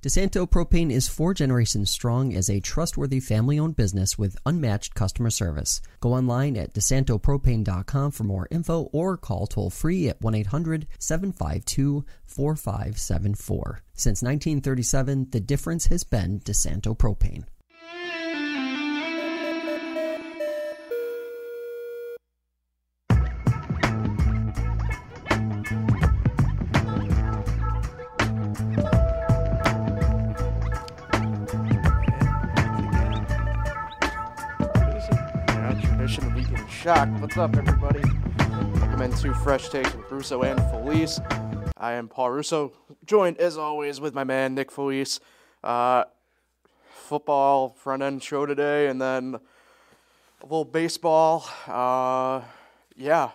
[0.00, 5.28] DeSanto Propane is four generations strong as a trustworthy family owned business with unmatched customer
[5.28, 5.80] service.
[5.98, 12.04] Go online at DeSantoPropane.com for more info or call toll free at 1 800 752
[12.26, 13.82] 4574.
[13.94, 17.42] Since 1937, the difference has been DeSanto Propane.
[36.88, 37.20] Shocked.
[37.20, 38.00] What's up, everybody?
[38.38, 41.20] Welcome into Fresh Takes with Russo and Felice.
[41.76, 42.72] I am Paul Russo,
[43.04, 45.20] joined as always with my man Nick Felice.
[45.62, 46.04] Uh,
[46.88, 49.34] football front end show today, and then
[50.40, 51.46] a little baseball.
[51.66, 52.40] Uh,
[52.96, 53.32] yeah,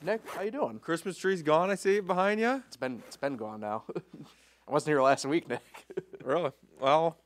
[0.00, 0.78] Nick, how you doing?
[0.78, 1.70] Christmas tree's gone.
[1.70, 2.62] I see it behind you.
[2.68, 3.82] It's been it's been gone now.
[4.68, 5.86] I wasn't here last week, Nick.
[6.24, 6.52] really?
[6.80, 7.18] Well,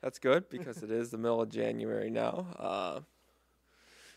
[0.00, 2.46] that's good because it is the middle of January now.
[2.58, 3.00] Uh,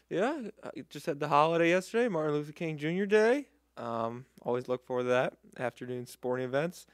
[0.10, 3.06] yeah, I just had the holiday yesterday, Martin Luther King Jr.
[3.06, 3.48] Day.
[3.78, 6.86] Um, always look forward to that afternoon sporting events.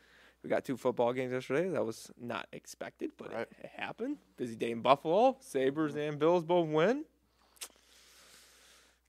[0.43, 1.67] We got two football games yesterday.
[1.69, 3.41] That was not expected, but right.
[3.41, 4.17] it, it, happened.
[4.37, 5.35] Busy day in Buffalo.
[5.41, 7.03] Sabres and Bills both win.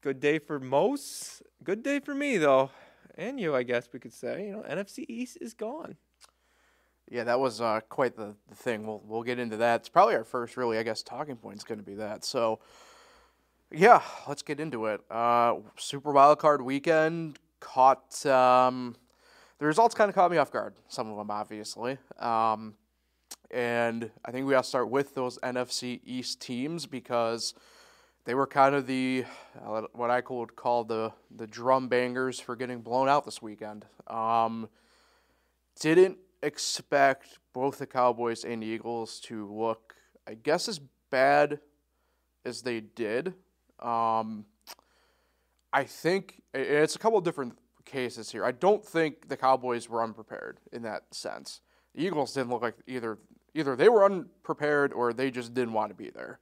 [0.00, 1.42] Good day for most.
[1.62, 2.70] Good day for me though,
[3.16, 4.46] and you, I guess we could say.
[4.46, 5.96] You know, NFC East is gone.
[7.08, 8.86] Yeah, that was uh, quite the, the thing.
[8.86, 9.80] We'll we'll get into that.
[9.80, 12.24] It's probably our first really, I guess, talking point is going to be that.
[12.24, 12.58] So.
[13.72, 15.00] Yeah, let's get into it.
[15.08, 18.96] Uh, Super Wildcard weekend caught um,
[19.60, 20.74] the results kind of caught me off guard.
[20.88, 22.74] Some of them, obviously, um,
[23.52, 27.54] and I think we have to start with those NFC East teams because
[28.24, 29.24] they were kind of the
[29.64, 33.86] uh, what I would call the the drum bangers for getting blown out this weekend.
[34.08, 34.68] Um,
[35.78, 39.94] didn't expect both the Cowboys and Eagles to look,
[40.26, 41.60] I guess, as bad
[42.44, 43.34] as they did.
[43.80, 44.44] Um,
[45.72, 48.44] I think it's a couple of different cases here.
[48.44, 51.60] I don't think the Cowboys were unprepared in that sense.
[51.94, 53.18] The Eagles didn't look like either
[53.54, 56.38] either they were unprepared or they just didn't want to be there.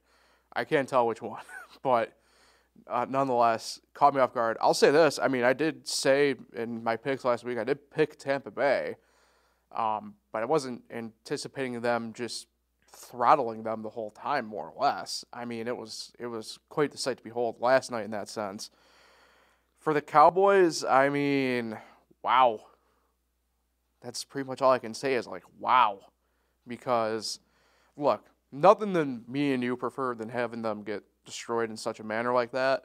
[0.53, 1.41] I can't tell which one,
[1.83, 2.13] but
[2.87, 4.57] uh, nonetheless, caught me off guard.
[4.61, 7.89] I'll say this: I mean, I did say in my picks last week, I did
[7.91, 8.95] pick Tampa Bay,
[9.71, 12.47] um, but I wasn't anticipating them just
[12.91, 15.23] throttling them the whole time, more or less.
[15.31, 18.29] I mean, it was it was quite the sight to behold last night in that
[18.29, 18.69] sense.
[19.79, 21.77] For the Cowboys, I mean,
[22.23, 22.59] wow.
[24.01, 25.99] That's pretty much all I can say is like wow,
[26.67, 27.39] because
[27.97, 32.03] look, nothing than me and you prefer than having them get destroyed in such a
[32.03, 32.83] manner like that.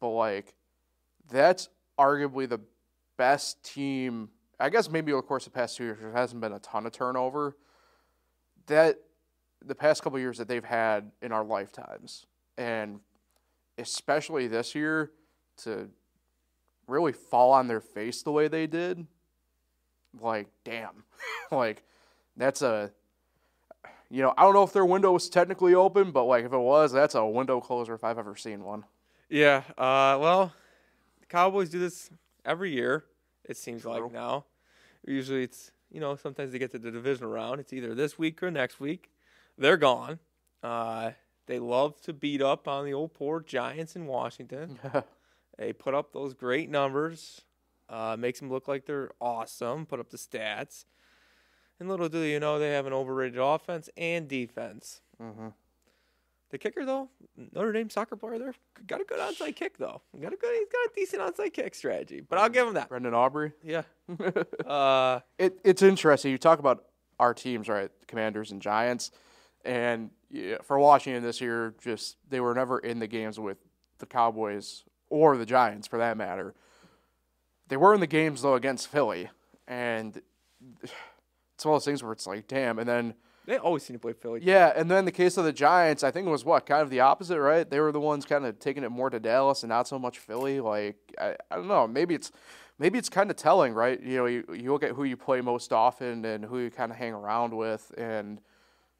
[0.00, 0.54] But like,
[1.30, 2.60] that's arguably the
[3.16, 4.30] best team.
[4.58, 6.92] I guess maybe of course the past two years there hasn't been a ton of
[6.92, 7.56] turnover.
[8.66, 8.96] That
[9.66, 12.26] the past couple years that they've had in our lifetimes,
[12.58, 13.00] and
[13.78, 15.10] especially this year
[15.58, 15.88] to
[16.86, 19.06] really fall on their face the way they did.
[20.20, 21.04] Like, damn,
[21.50, 21.82] like
[22.36, 22.92] that's a
[24.10, 26.58] you know, I don't know if their window was technically open, but like if it
[26.58, 28.84] was, that's a window closer if I've ever seen one.
[29.28, 29.62] Yeah.
[29.70, 30.52] Uh, well,
[31.20, 32.10] the Cowboys do this
[32.44, 33.04] every year.
[33.44, 33.92] It seems True.
[33.92, 34.44] like now.
[35.06, 37.60] Usually, it's you know sometimes they get to the divisional round.
[37.60, 39.10] It's either this week or next week
[39.58, 40.18] they're gone.
[40.62, 41.12] Uh,
[41.46, 44.78] they love to beat up on the old poor Giants in Washington.
[45.58, 47.42] they put up those great numbers,
[47.88, 49.86] uh, makes them look like they're awesome.
[49.86, 50.84] Put up the stats,
[51.78, 55.02] and little do you know they have an overrated offense and defense.
[55.20, 55.48] Mm-hmm.
[56.50, 57.10] The kicker though,
[57.52, 58.54] Notre Dame soccer player there
[58.86, 60.00] got a good onside kick though.
[60.20, 62.20] Got a good, he's got a decent onside kick strategy.
[62.20, 62.88] But I'll give him that.
[62.88, 63.52] Brandon Aubrey.
[63.62, 63.82] Yeah.
[64.66, 66.30] uh, it, it's interesting.
[66.30, 66.84] You talk about
[67.18, 67.90] our teams, right?
[68.06, 69.10] Commanders and Giants.
[69.64, 73.58] And yeah, for Washington this year, just they were never in the games with
[73.98, 76.54] the Cowboys or the Giants for that matter.
[77.68, 79.30] They were in the games though against Philly,
[79.66, 80.20] and
[80.82, 82.78] it's one of those things where it's like, damn.
[82.78, 83.14] And then
[83.46, 84.40] they always seem to play Philly.
[84.42, 86.90] Yeah, and then the case of the Giants, I think it was what kind of
[86.90, 87.68] the opposite, right?
[87.68, 90.18] They were the ones kind of taking it more to Dallas and not so much
[90.18, 90.60] Philly.
[90.60, 92.32] Like I, I don't know, maybe it's
[92.78, 94.00] maybe it's kind of telling, right?
[94.02, 96.90] You know, you you look at who you play most often and who you kind
[96.90, 98.40] of hang around with, and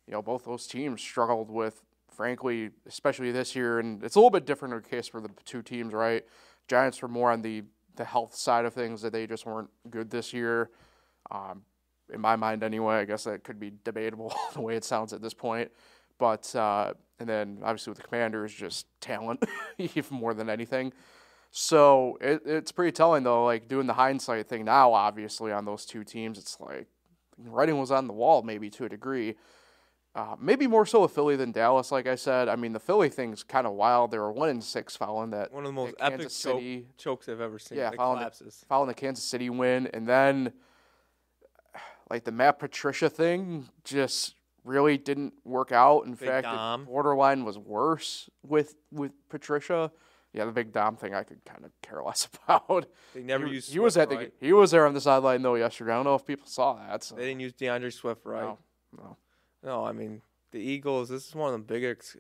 [0.07, 3.79] you know, both those teams struggled with, frankly, especially this year.
[3.79, 6.25] And it's a little bit different in the case for the two teams, right?
[6.69, 7.65] Giants were more on the,
[7.97, 10.71] the health side of things, that they just weren't good this year.
[11.31, 11.63] Um,
[12.13, 15.23] in my mind, anyway, I guess that could be debatable the way it sounds at
[15.23, 15.71] this point.
[16.19, 19.43] But, uh, and then obviously with the Commanders, just talent,
[19.79, 20.93] even more than anything.
[21.51, 25.87] So it, it's pretty telling, though, like doing the hindsight thing now, obviously, on those
[25.87, 26.89] two teams, it's like,
[27.39, 29.37] writing was on the wall, maybe to a degree.
[30.15, 32.49] Uh, maybe more so with Philly than Dallas, like I said.
[32.49, 34.13] I mean, the Philly thing's kind of wild.
[34.13, 35.53] They were one in six following that.
[35.53, 37.79] One of the most epic Kansas choke, City, chokes I've ever seen.
[37.79, 38.65] Yeah, It following the- collapses.
[38.69, 40.53] following the Kansas City win, and then
[42.11, 46.03] like the Matt Patricia thing just really didn't work out.
[46.07, 49.91] In Big fact, borderline was worse with with Patricia.
[50.33, 52.87] Yeah, the big Dom thing I could kind of care less about.
[53.15, 53.73] They never he, used.
[53.73, 54.33] he was Swift at the right.
[54.41, 55.93] he was there on the sideline though yesterday.
[55.93, 57.03] I don't know if people saw that.
[57.03, 57.17] So.
[57.17, 58.43] They didn't use DeAndre Swift right.
[58.43, 58.59] No,
[58.97, 59.17] no.
[59.65, 60.23] No, I mean
[60.53, 61.09] the Eagles.
[61.09, 62.17] This is one of the biggest.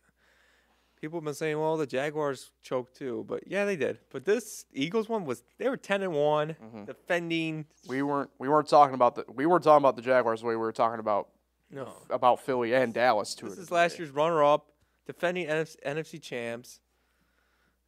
[1.01, 3.99] People have been saying, "Well, the Jaguars choked too," but yeah, they did.
[4.11, 6.85] But this Eagles one was they were ten and one, Mm-hmm.
[6.85, 7.67] defending.
[7.87, 10.55] We weren't we weren't talking about the we weren't talking about the Jaguars the way
[10.55, 11.29] we were talking about
[11.71, 13.49] No, about Philly and Dallas too.
[13.51, 14.67] this is last year's runner-up,
[15.07, 16.81] defending NFC, NFC champs.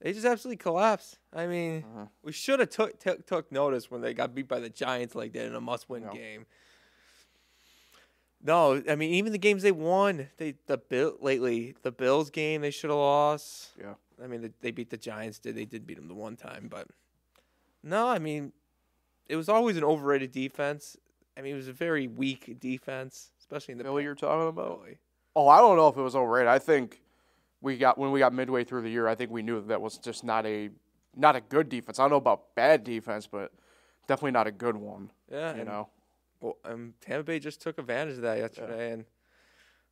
[0.02, 1.18] They just absolutely collapsed.
[1.32, 2.02] I mean, Mm-hmm.
[2.22, 5.32] we should have took, took took notice when they got beat by the Giants like
[5.32, 6.12] that in a must-win No.
[6.12, 6.44] game.
[8.46, 12.60] No, I mean even the games they won, they the bill lately the Bills game
[12.60, 13.70] they should have lost.
[13.78, 13.94] Yeah.
[14.22, 15.38] I mean they, they beat the Giants.
[15.40, 16.86] Did they did beat them the one time, but
[17.82, 18.52] no, I mean
[19.28, 20.96] it was always an overrated defense.
[21.36, 24.86] I mean it was a very weak defense, especially in the Philly you're talking about.
[25.34, 26.48] Oh, I don't know if it was overrated.
[26.48, 27.00] I think
[27.60, 29.08] we got when we got midway through the year.
[29.08, 30.70] I think we knew that, that was just not a
[31.16, 31.98] not a good defense.
[31.98, 33.50] I don't know about bad defense, but
[34.06, 35.10] definitely not a good one.
[35.30, 35.88] Yeah, You know,
[36.64, 39.04] um, Tampa Bay just took advantage of that yesterday, and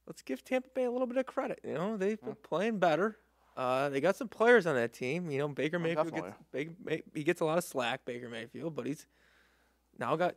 [0.07, 1.61] let's give Tampa Bay a little bit of credit.
[1.65, 3.17] You know, they've been playing better.
[3.57, 5.31] Uh, they got some players on that team.
[5.31, 6.33] You know, Baker Mayfield gets.
[6.53, 8.05] Baker, May, he gets a lot of slack.
[8.05, 9.07] Baker Mayfield, but he's
[9.99, 10.35] now got.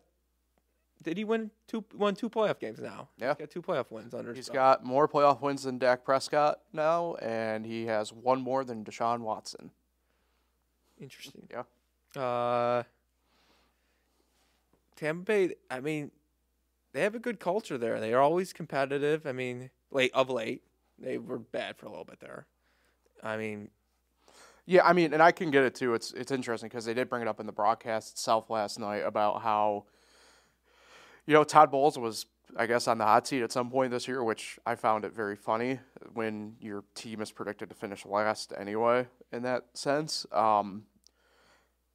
[1.03, 3.09] Did he win two won two playoff games now?
[3.17, 3.29] Yeah.
[3.29, 4.33] he's got two playoff wins under.
[4.33, 4.55] he's belt.
[4.55, 9.19] got more playoff wins than Dak Prescott now, and he has one more than Deshaun
[9.21, 9.71] Watson.
[10.99, 11.47] interesting.
[11.51, 11.63] Yeah.
[12.21, 12.83] Uh,
[14.97, 15.55] Tampa Bay.
[15.71, 16.11] I mean,
[16.93, 17.99] they have a good culture there.
[18.01, 19.25] They are always competitive.
[19.25, 20.63] I mean, late of late,
[20.99, 22.47] they were bad for a little bit there.
[23.23, 23.69] I mean,
[24.65, 25.93] Yeah, I mean, and I can get it too.
[25.93, 29.03] It's it's interesting because they did bring it up in the broadcast itself last night
[29.05, 29.85] about how,
[31.25, 32.25] you know, Todd Bowles was,
[32.57, 35.13] I guess, on the hot seat at some point this year, which I found it
[35.13, 35.79] very funny
[36.13, 39.07] when your team is predicted to finish last anyway.
[39.31, 40.83] In that sense, um,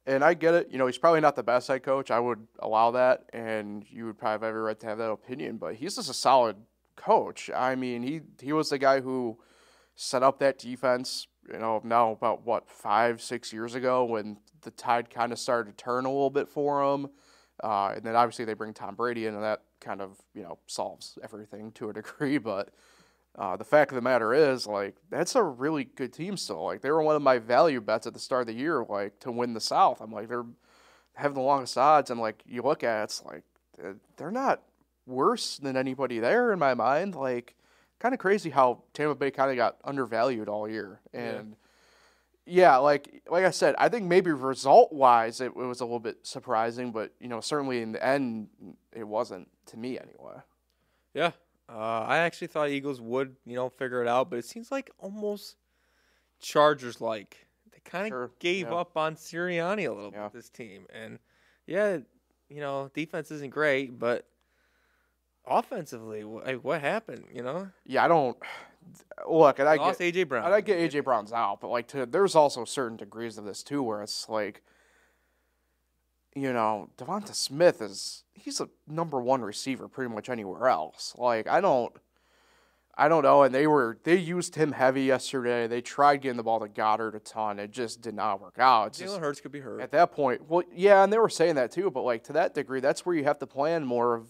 [0.05, 0.67] and I get it.
[0.71, 2.11] You know, he's probably not the best head coach.
[2.11, 5.57] I would allow that, and you would probably have every right to have that opinion.
[5.57, 6.57] But he's just a solid
[6.95, 7.49] coach.
[7.55, 9.37] I mean, he he was the guy who
[9.95, 11.27] set up that defense.
[11.51, 15.77] You know, now about what five, six years ago when the tide kind of started
[15.77, 17.09] to turn a little bit for him,
[17.61, 20.59] uh, and then obviously they bring Tom Brady in, and that kind of you know
[20.67, 22.37] solves everything to a degree.
[22.43, 22.69] But
[23.37, 26.63] uh, the fact of the matter is, like, that's a really good team still.
[26.63, 29.19] Like, they were one of my value bets at the start of the year, like
[29.21, 30.01] to win the South.
[30.01, 30.45] I'm like, they're
[31.15, 33.43] having the longest odds, and like you look at it, it's like
[33.83, 34.61] uh, they're not
[35.05, 37.15] worse than anybody there in my mind.
[37.15, 37.55] Like,
[37.99, 41.55] kind of crazy how Tampa Bay kind of got undervalued all year, and
[42.45, 42.77] yeah.
[42.77, 46.17] like like I said, I think maybe result wise it, it was a little bit
[46.23, 48.49] surprising, but you know certainly in the end
[48.91, 50.35] it wasn't to me anyway.
[51.13, 51.31] yeah,
[51.69, 54.91] uh, I actually thought Eagles would, you know, figure it out, but it seems like
[54.99, 55.55] almost
[56.39, 58.75] Chargers like they kind of Sure, gave yeah.
[58.75, 60.23] up on Sirianni a little Yeah.
[60.27, 61.19] bit this team, and
[61.65, 61.99] yeah,
[62.49, 64.27] you know, defense isn't great, but
[65.45, 67.25] offensively, wh- what happened?
[67.33, 68.37] You know, Yeah, I don't
[69.29, 70.45] look, and I lost get AJ Brown.
[70.45, 73.63] and I get AJ Brown's out, but like to there's also certain degrees of this
[73.63, 74.61] too where it's like
[76.35, 81.13] you know, Devonta Smith is he's a number one receiver pretty much anywhere else.
[81.17, 81.95] Like I don't
[82.95, 85.65] I don't know, and they were they used him heavy yesterday.
[85.67, 87.57] They tried getting the ball to Goedert a ton.
[87.57, 88.87] It just did not work out.
[88.87, 89.81] It's Jalen Hurts could be hurt.
[89.81, 92.53] at that point, well, yeah, and they were saying that too, but like to that
[92.53, 94.27] degree, that's where you have to plan more of.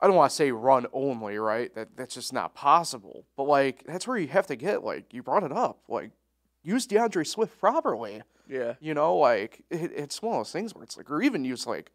[0.00, 1.74] I don't want to say run only, right?
[1.74, 3.24] That that's just not possible.
[3.36, 6.10] But like that's where you have to get like you brought it up, like
[6.68, 8.22] use DeAndre Swift properly.
[8.48, 11.44] yeah, You know, like it, it's one of those things where it's like, or even
[11.44, 11.92] use like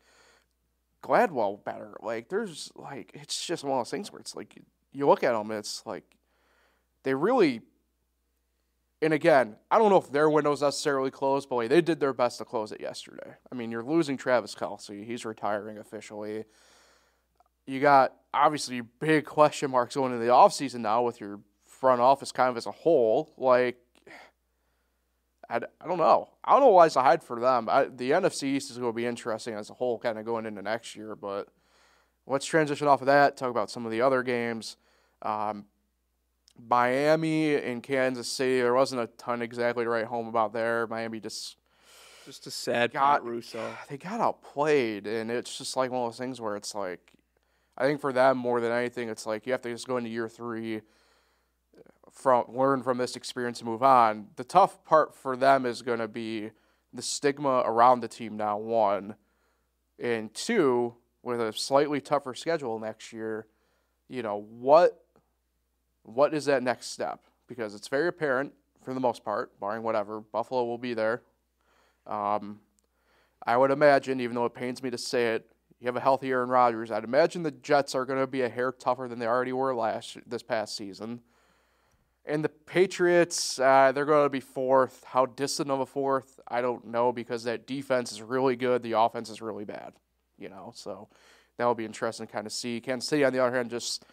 [1.03, 1.95] Gainwell better.
[2.01, 5.23] Like there's like it's just one of those things where it's like you, you look
[5.23, 6.03] at them, it's like
[7.03, 7.61] they really.
[9.01, 12.13] And again, I don't know if their window's necessarily closed, but like, they did their
[12.13, 13.33] best to close it yesterday.
[13.51, 16.45] I mean, you're losing Travis Kelce; he's retiring officially.
[17.67, 22.31] You got obviously big question marks going into the offseason now with your front office
[22.31, 23.33] kind of as a whole.
[23.37, 23.75] Like,
[25.49, 26.29] I, I don't know.
[26.43, 27.67] I don't know why it's a hide for them.
[27.69, 30.45] I, the NFC East is going to be interesting as a whole, kind of going
[30.45, 31.15] into next year.
[31.15, 31.47] But
[32.27, 33.37] let's transition off of that.
[33.37, 34.77] Talk about some of the other games.
[35.21, 35.65] Um,
[36.57, 38.61] Miami and Kansas City.
[38.61, 40.87] There wasn't a ton exactly to write home about there.
[40.87, 41.57] Miami just
[42.25, 43.75] just a sad Got- Russo.
[43.89, 47.13] they got outplayed, and it's just like one of those things where it's like
[47.77, 50.09] I think for them more than anything, it's like you have to just go into
[50.09, 50.81] year three,
[52.11, 54.27] from learn from this experience and move on.
[54.35, 56.51] The tough part for them is going to be
[56.93, 58.57] the stigma around the team now.
[58.57, 59.15] One,
[59.99, 63.47] and two, with a slightly tougher schedule next year,
[64.07, 65.03] you know what
[66.03, 67.21] what is that next step?
[67.47, 68.53] Because it's very apparent
[68.83, 71.23] for the most part, barring whatever, Buffalo will be there.
[72.05, 72.59] Um,
[73.45, 75.49] I would imagine, even though it pains me to say it,
[75.79, 76.91] you have a healthy Aaron Rodgers.
[76.91, 79.75] I'd imagine the Jets are going to be a hair tougher than they already were
[79.75, 81.21] last this past season.
[82.25, 85.03] And the Patriots, uh, they're going to be fourth.
[85.05, 88.81] How distant of a fourth, I don't know because that defense is really good.
[88.81, 89.93] The offense is really bad,
[90.37, 90.71] you know.
[90.73, 91.09] So
[91.57, 92.79] that will be interesting to kind of see.
[92.79, 94.05] Kansas City, on the other hand, just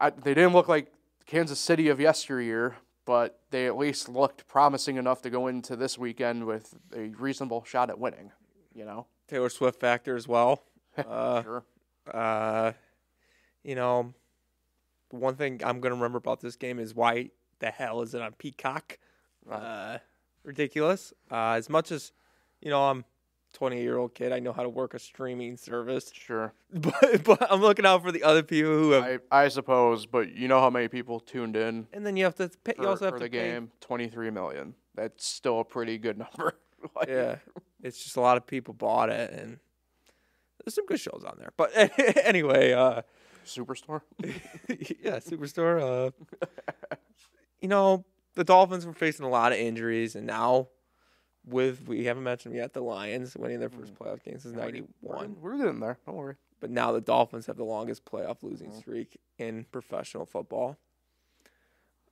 [0.00, 0.92] I, they didn't look like
[1.26, 5.96] Kansas City of yesteryear, but they at least looked promising enough to go into this
[5.96, 8.32] weekend with a reasonable shot at winning.
[8.74, 9.06] You know.
[9.28, 10.62] Taylor Swift factor as well.
[10.96, 11.64] Uh, sure.
[12.10, 12.72] Uh,
[13.62, 14.14] you know,
[15.10, 18.32] one thing I'm gonna remember about this game is why the hell is it on
[18.32, 18.98] Peacock?
[19.50, 19.98] Uh,
[20.44, 21.12] ridiculous.
[21.30, 22.12] Uh, as much as
[22.60, 23.04] you know, I'm
[23.54, 24.32] 20 year old kid.
[24.32, 26.52] I know how to work a streaming service, Sure.
[26.72, 29.20] but but I'm looking out for the other people who have.
[29.30, 32.34] I, I suppose, but you know how many people tuned in and then you have
[32.36, 32.72] to pay.
[32.74, 33.70] for, you also have for to the pay- game?
[33.80, 34.74] 23 million.
[34.94, 36.56] That's still a pretty good number.
[36.94, 37.36] Like, Yeah,
[37.82, 39.58] it's just a lot of people bought it, and
[40.64, 41.52] there's some good shows on there.
[41.56, 41.70] But
[42.24, 43.02] anyway, uh,
[43.46, 44.02] Superstore?
[45.02, 46.10] yeah, Superstore.
[46.42, 46.46] Uh,
[47.60, 50.68] you know, the Dolphins were facing a lot of injuries, and now
[51.46, 55.56] with we haven't mentioned yet the Lions winning their first playoff game since '91, we're
[55.56, 55.98] getting there.
[56.06, 56.34] Don't worry.
[56.60, 58.78] but now the Dolphins have the longest playoff losing Mhm.
[58.78, 60.76] streak in professional football.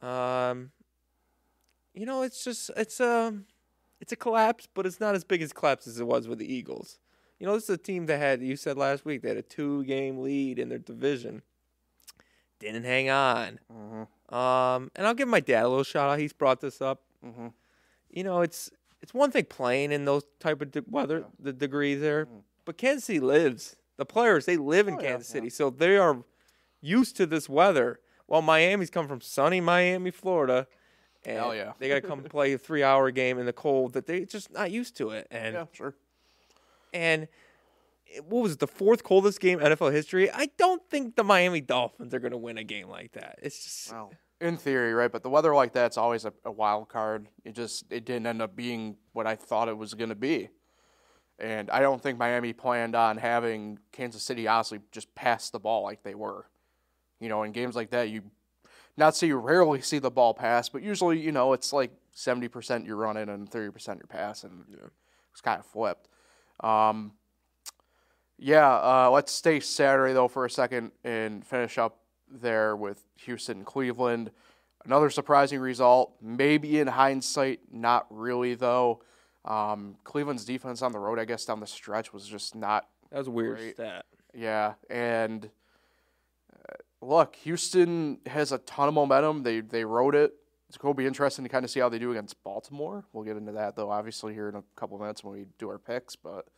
[0.02, 0.70] Um,
[1.94, 3.46] you know, it's just it's um
[4.00, 6.52] it's a collapse, but it's not as big as collapse as it was with the
[6.52, 6.98] Eagles.
[7.38, 9.42] You know, this is a team that had you said last week they had a
[9.42, 11.42] two game lead in their division.
[12.60, 13.58] Didn't hang on.
[13.72, 14.34] Mm-hmm.
[14.34, 16.18] Um, and I'll give my dad a little shout out.
[16.18, 17.02] He's brought this up.
[17.24, 17.48] Mm-hmm.
[18.10, 18.70] You know, it's
[19.02, 21.24] it's one thing playing in those type of de- weather, Yeah.
[21.40, 22.42] the degrees there, Mm.
[22.64, 23.76] but Kansas City lives.
[23.96, 25.32] The players they live in Oh, Kansas yeah.
[25.34, 26.24] City, so they are
[26.80, 28.00] used to this weather.
[28.26, 30.66] While Miami's come from sunny Miami, Florida,
[31.26, 31.72] and Hell yeah.
[31.78, 34.70] they got to come play a three-hour game in the cold that they're just not
[34.70, 35.26] used to it.
[35.30, 35.94] And Yeah, sure.
[36.94, 37.28] And
[38.28, 40.30] what was it, the fourth coldest game in NFL history?
[40.30, 43.38] I don't think the Miami Dolphins are going to win a game like that.
[43.42, 45.10] It's just Well, in theory, right?
[45.10, 47.28] But the weather like that's always a, a wild card.
[47.44, 50.48] It just it didn't end up being what I thought it was going to be,
[51.38, 55.82] and I don't think Miami planned on having Kansas City honestly just pass the ball
[55.82, 56.46] like they were.
[57.20, 58.22] You know, in games like that, you
[58.96, 62.48] not say you rarely see the ball pass, but usually you know it's like seventy
[62.48, 64.64] percent you're running and thirty percent you're passing.
[64.68, 64.88] Yeah.
[65.32, 66.08] It's kind of flipped.
[66.60, 67.12] Um,
[68.38, 71.98] yeah, uh, let's stay Saturday though for a second and finish up
[72.30, 74.30] there with Houston and Cleveland.
[74.84, 79.02] Another surprising result, maybe in hindsight, not really though.
[79.44, 82.88] Um, Cleveland's defense on the road, I guess, down the stretch was just not.
[83.10, 83.74] that was a weird Great.
[83.74, 84.04] stat.
[84.34, 85.48] Yeah, and
[86.52, 89.42] uh, look, Houston has a ton of momentum.
[89.42, 90.34] They they rode it.
[90.74, 93.04] It's going to be interesting to kind of see how they do against Baltimore.
[93.12, 95.78] We'll get into that though, obviously here in a couple minutes when we do our
[95.78, 96.16] picks.
[96.16, 96.48] But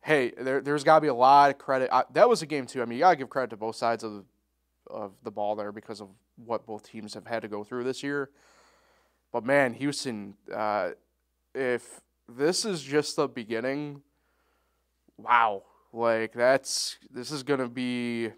[0.00, 1.90] hey, there there's got to be a lot of credit.
[1.92, 2.80] I, that was a game too.
[2.80, 4.24] I mean, you got to give credit to both sides of the,
[4.90, 8.02] of the ball there because of what both teams have had to go through this
[8.02, 8.30] year.
[9.30, 10.92] But man, Houston, uh,
[11.54, 14.00] if this is just the beginning,
[15.18, 18.28] wow, like that's this is gonna be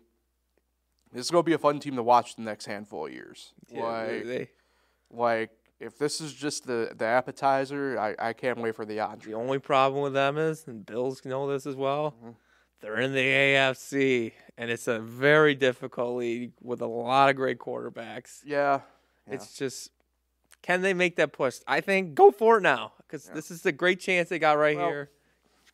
[1.13, 3.53] this is gonna be a fun team to watch the next handful of years.
[3.71, 4.49] Yeah, like, they,
[5.11, 9.33] like if this is just the the appetizer, I, I can't wait for the entree.
[9.33, 12.35] The only problem with them is, and Bills know this as well, Mhm.
[12.81, 17.59] they're in the AFC, and it's a very difficult league with a lot of great
[17.59, 18.41] quarterbacks.
[18.45, 18.81] Yeah,
[19.27, 19.35] yeah.
[19.35, 19.91] It's just,
[20.63, 21.59] can they make that push?
[21.67, 23.35] I think go for it now, because Yeah.
[23.35, 25.11] this is a great chance they got right Well- here.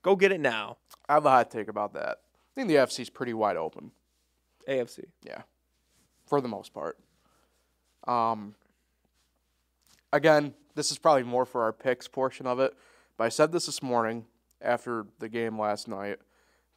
[0.03, 2.19] Go get it now, I have a hot take about that.
[2.25, 3.93] I think the FC is pretty wide open.
[4.67, 5.05] AFC.
[5.23, 5.43] Yeah,
[6.27, 6.99] for the most part.
[8.09, 8.57] Um,
[10.13, 12.75] again, this is probably more for our picks portion of it,
[13.17, 14.27] but I said this this morning
[14.61, 16.19] after the game last night,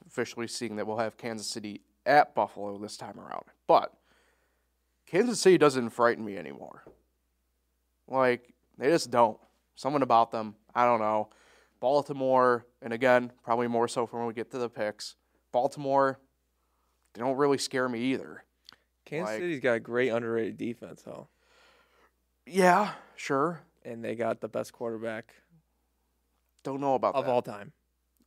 [0.07, 3.43] officially seeing that we'll have Kansas City at Buffalo this time around.
[3.67, 3.93] But
[5.05, 6.83] Kansas City doesn't frighten me anymore.
[8.07, 9.37] Like, they just don't.
[9.75, 11.29] Something about them, I don't know.
[11.79, 15.15] Baltimore, and again, probably more so for when we get to the picks.
[15.51, 16.19] Baltimore,
[17.13, 18.43] they don't really scare me either.
[19.05, 21.27] Kansas Like- City's got a great underrated defense, though,
[22.45, 23.61] Yeah, sure.
[23.83, 25.33] and they got the best quarterback
[26.63, 27.31] Don't know about of that.
[27.31, 27.71] all time.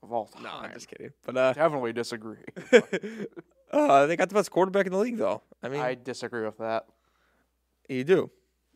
[0.02, 0.42] of all time.
[0.42, 1.10] No, I'm just kidding.
[1.24, 2.38] But uh, Definitely disagree.
[3.70, 5.42] Uh, they got the best quarterback in the league, though.
[5.62, 6.86] I mean, I disagree with that.
[7.86, 8.30] you do.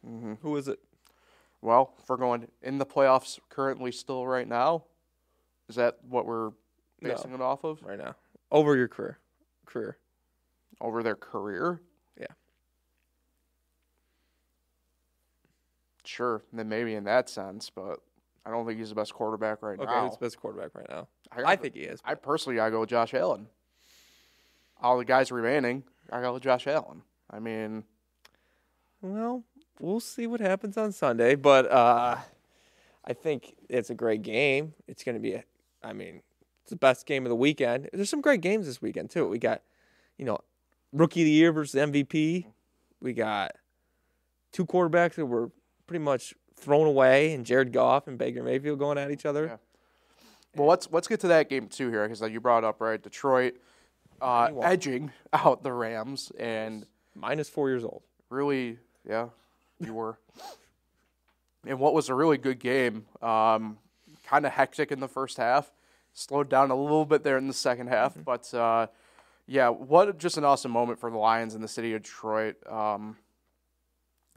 [0.07, 0.35] Mm-hmm.
[0.43, 0.81] Who is it?
[1.63, 4.85] Well, if we're going in the playoffs currently still right now,
[5.71, 6.51] is that what we're
[7.01, 7.83] basing it off of?
[7.83, 8.17] right now
[8.51, 9.19] over your career.
[9.65, 9.97] Career.
[10.79, 11.81] Over their career?
[12.21, 12.27] Yeah.
[16.13, 18.01] Sure, then maybe in that sense, but
[18.45, 20.07] I don't think he's the best quarterback right Okay, now.
[20.09, 21.09] who's the best quarterback right now?
[21.35, 22.01] I, I think he is.
[22.05, 23.47] I personally gotta go with Josh Allen.
[24.83, 27.03] All the guys remaining, I go with Josh Allen.
[27.31, 27.85] I mean,
[29.01, 29.45] Well,
[29.81, 32.17] we'll see what happens on Sunday, but uh,
[33.05, 34.75] I think it's a great game.
[34.87, 35.45] It's going to be, a,
[35.83, 36.21] I mean,
[36.63, 37.89] it's the best game of the weekend.
[37.93, 39.27] There's some great games this weekend too.
[39.29, 39.63] We got,
[40.19, 40.39] you know,
[40.93, 42.47] rookie of the year versus MVP.
[43.01, 43.53] We got
[44.53, 45.51] two quarterbacks that were
[45.93, 49.45] pretty much thrown away, and Jared Goff and Baker Mayfield going at each other.
[49.45, 49.57] Yeah.
[50.57, 53.57] well, let's let's get to that game too here because you brought up right Detroit
[54.23, 58.01] uh, edging out the Rams and Minus four years old.
[58.31, 59.27] really, yeah,
[59.81, 60.19] you were.
[61.67, 63.77] and what was a really good game, um,
[64.25, 65.71] kind of hectic in the first half,
[66.15, 68.87] slowed down a little bit there in the second half, but uh,
[69.47, 72.57] yeah, what just an awesome moment for the Lions in the city of Detroit.
[72.67, 73.19] Um,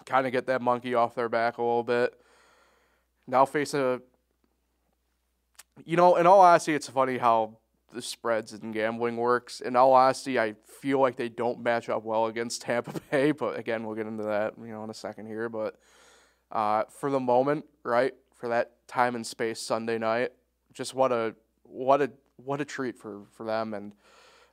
[0.06, 2.14] kind of get that monkey off their back a little bit.
[3.28, 4.02] Now face a,
[5.84, 7.58] you know, in all honesty, it's funny how
[7.94, 9.62] the spreads and gambling works.
[9.62, 13.58] In all honesty, I feel like they don't match up well against Tampa Bay, but
[13.58, 15.50] again, we'll get into that, you know, in a second here.
[15.50, 15.80] But
[16.52, 20.32] uh, for the moment, right, for that time and space Sunday night,
[20.74, 21.34] just what a
[21.64, 23.74] what a what a treat for for them.
[23.74, 23.94] And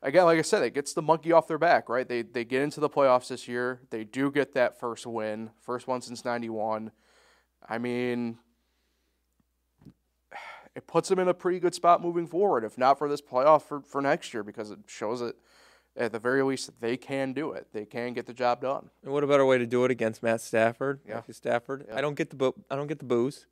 [0.02, 2.09] again, like I said, it gets the monkey off their back, right?
[2.09, 3.80] They they get into the playoffs this year.
[3.90, 6.90] They do get that first win, first one since '91.
[7.68, 8.38] I mean,
[10.75, 13.62] it puts them in a pretty good spot moving forward, if not for this playoff
[13.62, 15.37] for, for next year, because it shows that
[15.97, 17.68] at the very least they can do it.
[17.73, 18.90] They can get the job done.
[19.04, 21.00] And what a better way to do it against Matt Stafford?
[21.07, 21.16] Yeah.
[21.16, 21.85] Matthew Stafford.
[21.87, 21.96] Yeah.
[21.96, 23.46] I don't get the boo- I don't get the booze.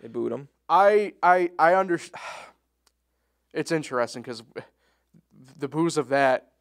[0.00, 0.48] They booed him.
[0.68, 2.20] I I I understand.
[3.56, 4.42] It's interesting because
[5.58, 6.52] the booze of that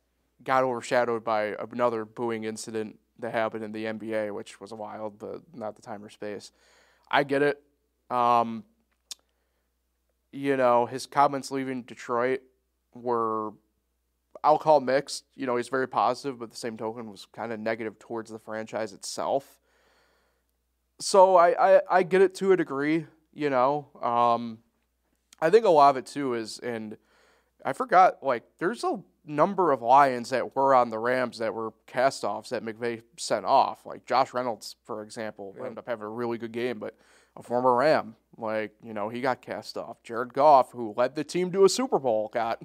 [0.43, 5.41] got overshadowed by another booing incident that happened in the NBA, which was wild, but
[5.53, 6.51] not the time or space.
[7.09, 7.61] I get it.
[8.09, 8.63] Um,
[10.31, 12.41] you know, his comments leaving Detroit
[12.93, 13.53] were,
[14.43, 15.25] I'll call mixed.
[15.35, 18.39] You know, he's very positive, but the same token was kind of negative towards the
[18.39, 19.59] franchise itself.
[20.99, 23.87] So I, I, I get it to a degree, you know.
[24.01, 24.59] Um,
[25.39, 26.97] I think a lot of it too is, and
[27.65, 31.73] I forgot, like, there's a number of Lions that were on the Rams that were
[31.88, 33.86] cast offs that McVay sent off.
[33.86, 36.97] Like Josh Reynolds, for example, ended up having a really good game, but
[37.36, 40.04] a former Ram, like, you know, he got cast off.
[40.04, 42.62] Jared Goff, who led the team to a Super Bowl, got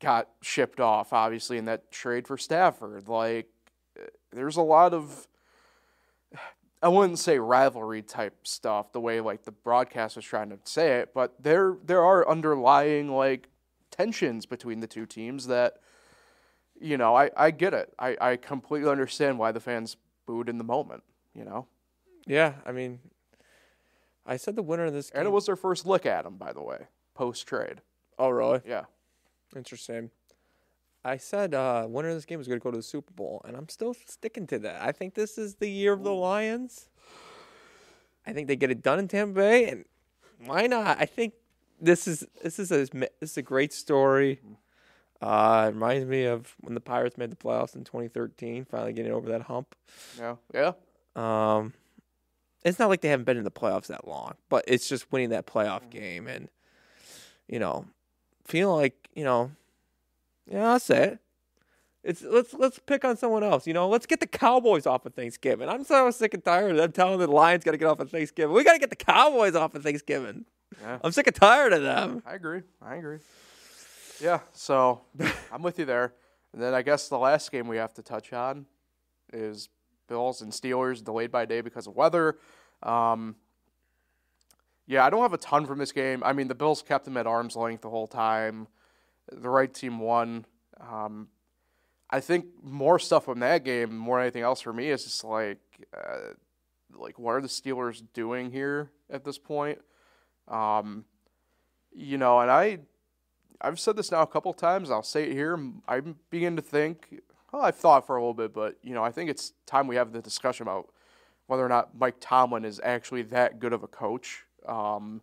[0.00, 3.08] got shipped off, obviously, in that trade for Stafford.
[3.08, 3.48] Like,
[4.30, 5.26] there's a lot of
[6.80, 10.98] I wouldn't say rivalry type stuff the way like the broadcast was trying to say
[11.00, 13.48] it, but there there are underlying like
[13.98, 15.78] tensions between the two teams that
[16.80, 17.92] you know, I, I get it.
[17.98, 21.02] I, I completely understand why the fans booed in the moment,
[21.34, 21.66] you know.
[22.26, 23.00] Yeah, I mean,
[24.26, 25.10] I said the winner of this.
[25.10, 27.80] And it was their first look at him, by the way, post trade.
[28.18, 28.60] Oh, really?
[28.66, 28.84] Yeah.
[29.56, 30.10] Interesting.
[31.04, 33.42] I said uh, winner of this game is going to go to the Super Bowl,
[33.46, 34.82] and I'm still sticking to that.
[34.82, 36.90] I think this is the year of the Lions.
[38.26, 39.84] I think they get it done in Tampa Bay, and
[40.44, 40.98] why not?
[41.00, 41.34] I think
[41.80, 44.40] this is this is a this is a great story.
[45.20, 49.10] Uh, it reminds me of when the Pirates made the playoffs in 2013, finally getting
[49.10, 49.74] over that hump.
[50.16, 50.36] Yeah.
[50.54, 50.72] Yeah.
[51.16, 51.72] Um,
[52.64, 55.30] it's not like they haven't been in the playoffs that long, but it's just winning
[55.30, 56.48] that playoff game and
[57.48, 57.86] you know,
[58.44, 59.50] feeling like you know,
[60.50, 61.18] yeah, I'll say it.
[62.04, 63.66] It's let's let's pick on someone else.
[63.66, 65.68] You know, let's get the Cowboys off of Thanksgiving.
[65.68, 68.10] I'm so sick and tired of them telling the Lions got to get off of
[68.10, 68.54] Thanksgiving.
[68.54, 70.44] We got to get the Cowboys off of Thanksgiving.
[70.80, 70.98] Yeah.
[71.02, 72.22] I'm sick and tired of them.
[72.26, 72.62] I agree.
[72.82, 73.18] I agree.
[74.20, 75.02] Yeah, so
[75.52, 76.14] I'm with you there.
[76.52, 78.66] And then I guess the last game we have to touch on
[79.32, 79.68] is
[80.08, 82.38] Bills and Steelers delayed by a day because of weather.
[82.82, 83.36] Um,
[84.86, 86.22] yeah, I don't have a ton from this game.
[86.24, 88.66] I mean, the Bills kept them at arm's length the whole time.
[89.30, 90.46] The right team won.
[90.80, 91.28] Um,
[92.10, 95.22] I think more stuff from that game, more than anything else for me, is just
[95.24, 95.58] like,
[95.94, 96.32] uh,
[96.96, 99.78] like what are the Steelers doing here at this point?
[100.48, 101.04] Um,
[101.92, 102.78] you know, and I,
[103.60, 104.90] I've said this now a couple times.
[104.90, 105.58] I'll say it here.
[105.86, 107.20] I'm beginning to think.
[107.52, 109.96] Well, I've thought for a little bit, but you know, I think it's time we
[109.96, 110.88] have the discussion about
[111.46, 114.44] whether or not Mike Tomlin is actually that good of a coach.
[114.66, 115.22] Um,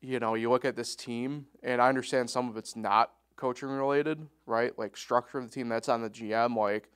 [0.00, 3.68] you know, you look at this team, and I understand some of it's not coaching
[3.68, 4.76] related, right?
[4.78, 6.90] Like structure of the team that's on the GM, like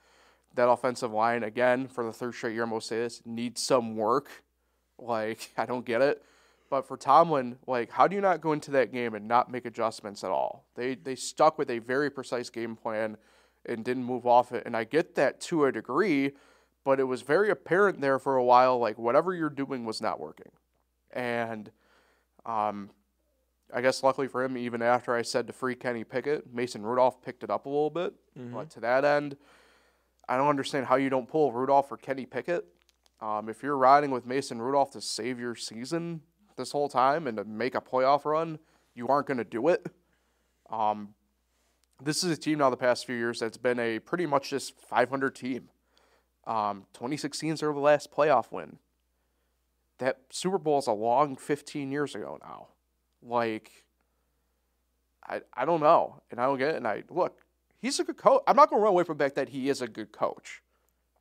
[0.54, 2.64] that offensive line again for the third straight year.
[2.64, 4.28] I'm gonna say this needs some work.
[4.98, 6.24] Like I don't get it,
[6.72, 9.66] but for Tomlin, like how do you not go into that game and not make
[9.66, 10.64] adjustments at all?
[10.74, 13.18] They they stuck with a very precise game plan
[13.66, 16.32] and didn't move off it, and I get that to a degree,
[16.82, 18.78] but it was very apparent there for a while.
[18.78, 20.50] Like whatever you're doing was not working,
[21.11, 21.70] and
[22.46, 22.88] um,
[23.70, 27.20] I guess luckily for him, even after I said to free Kenny Pickett, Mason Rudolph
[27.20, 28.14] picked it up a little bit.
[28.38, 28.54] Mm-hmm.
[28.54, 29.37] But to that end,
[30.26, 32.64] I don't understand how you don't pull Rudolph or Kenny Pickett.
[33.20, 36.22] Um, if you're riding with Mason Rudolph to save your season
[36.56, 38.58] this whole time and to make a playoff run,
[38.94, 39.86] you aren't going to do it.
[40.70, 41.14] Um,
[42.02, 44.78] this is a team now the past few years that's been a pretty much just
[44.80, 45.68] 500 team.
[46.46, 48.78] Um, 2016 is their last playoff win.
[49.98, 52.68] That Super Bowl is a long 15 years ago now.
[53.22, 53.84] Like,
[55.24, 56.76] I I don't know, and I don't get it.
[56.76, 57.38] And I look,
[57.80, 58.42] he's a good coach.
[58.48, 60.62] I'm not going to run away from the fact that he is a good coach,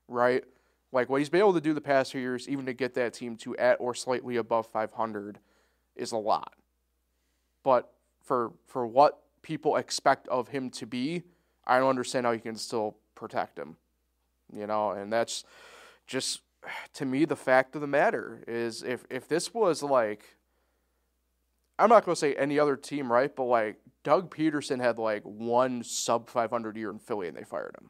[0.07, 0.43] right?
[0.91, 3.13] Like what he's been able to do the past few years, even to get that
[3.13, 5.39] team to at or slightly above 500,
[5.95, 6.54] is a lot.
[7.63, 7.91] But
[8.23, 11.23] for for what people expect of him to be,
[11.65, 13.77] I don't understand how you can still protect him.
[14.54, 15.45] You know, and that's
[16.08, 16.41] just
[16.93, 20.38] to me the fact of the matter is if if this was like
[21.80, 23.36] I'm not going to say any other team, right?
[23.36, 27.75] But like Doug Pederson had like one sub 500 year in Philly and they fired
[27.80, 27.89] him,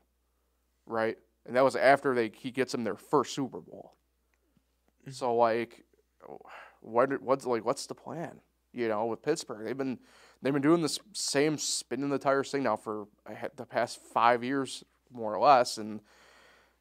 [0.85, 1.17] right?
[1.51, 3.97] And that was after they he gets them their first Super Bowl.
[5.01, 5.11] Mm-hmm.
[5.11, 5.83] So like,
[6.79, 8.39] what what's like what's the plan?
[8.71, 9.99] You know, with Pittsburgh, they've been
[10.41, 13.09] they've been doing this same spinning the tires thing now for
[13.57, 15.99] the past five years more or less, and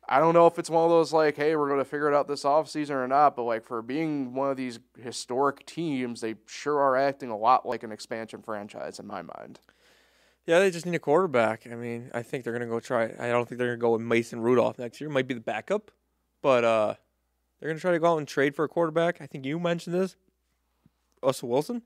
[0.08, 2.14] I don't know if it's one of those like, hey, we're going to figure it
[2.14, 6.36] out this offseason or not, but like for being one of these historic teams, they
[6.46, 9.58] sure are acting a lot like an expansion franchise in my mind.
[10.46, 11.66] Yeah, they just need a quarterback.
[11.70, 13.12] I mean, I think they're going to go try.
[13.18, 15.10] I don't think they're going to go with Mason Rudolph next year.
[15.10, 15.90] Might be the backup,
[16.42, 16.94] but uh,
[17.58, 19.20] they're going to try to go out and trade for a quarterback.
[19.20, 20.16] I think you mentioned this.
[21.22, 21.82] Russell Wilson.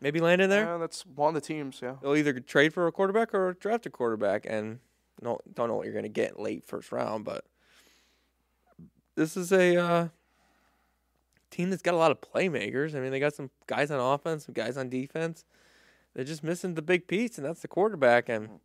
[0.00, 0.64] Maybe land in there.
[0.64, 1.80] Yeah, that's one of the teams.
[1.82, 4.78] Yeah, they'll either trade for a quarterback or draft a quarterback, and
[5.20, 7.44] no, don't know what you're going to get late first round, but
[9.14, 10.08] this is a uh,
[11.50, 12.94] team that's got a lot of playmakers.
[12.94, 15.44] I mean, they got some guys on offense, some guys on defense.
[16.14, 18.28] They're just missing the big piece, and that's the quarterback.
[18.28, 18.58] And mm.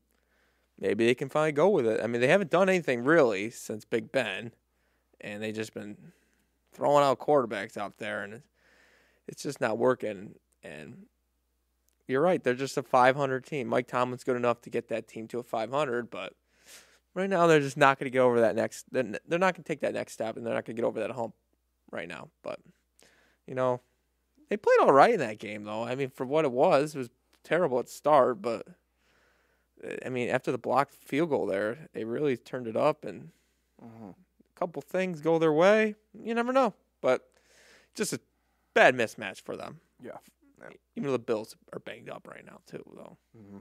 [0.79, 2.01] maybe they can finally go with it.
[2.03, 4.51] I mean, they haven't done anything really since Big Ben,
[5.21, 5.97] and they've just been
[6.73, 8.41] throwing out quarterbacks out there, and
[9.27, 10.35] it's just not working.
[10.63, 11.05] And
[12.07, 13.67] you're right; they're just a 500 team.
[13.67, 16.33] Mike Tomlin's good enough to get that team to a 500, but
[17.13, 18.85] right now they're just not going to get over that next.
[18.91, 20.87] They're, they're not going to take that next step, and they're not going to get
[20.87, 21.35] over that hump
[21.91, 22.29] right now.
[22.43, 22.59] But
[23.47, 23.81] you know,
[24.49, 25.83] they played all right in that game, though.
[25.83, 27.09] I mean, for what it was, it was
[27.45, 28.67] terrible at start, but
[30.05, 33.29] I mean, after the blocked field goal there, they really turned it up, and
[33.83, 34.09] mm-hmm.
[34.09, 35.95] a couple things go their way.
[36.13, 37.29] You never know, but
[37.93, 38.19] just a
[38.73, 39.79] bad mismatch for them.
[40.03, 40.17] Yeah.
[40.59, 40.69] yeah.
[40.95, 43.17] Even though the Bills are banged up right now too, though.
[43.37, 43.59] Mm-hmm.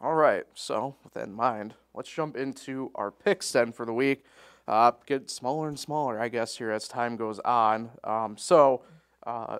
[0.00, 0.44] All right.
[0.54, 4.24] So with that in mind, let's jump into our picks then for the week.
[4.66, 7.90] Uh, get smaller and smaller, I guess, here as time goes on.
[8.04, 8.82] Um, so.
[9.24, 9.58] Uh,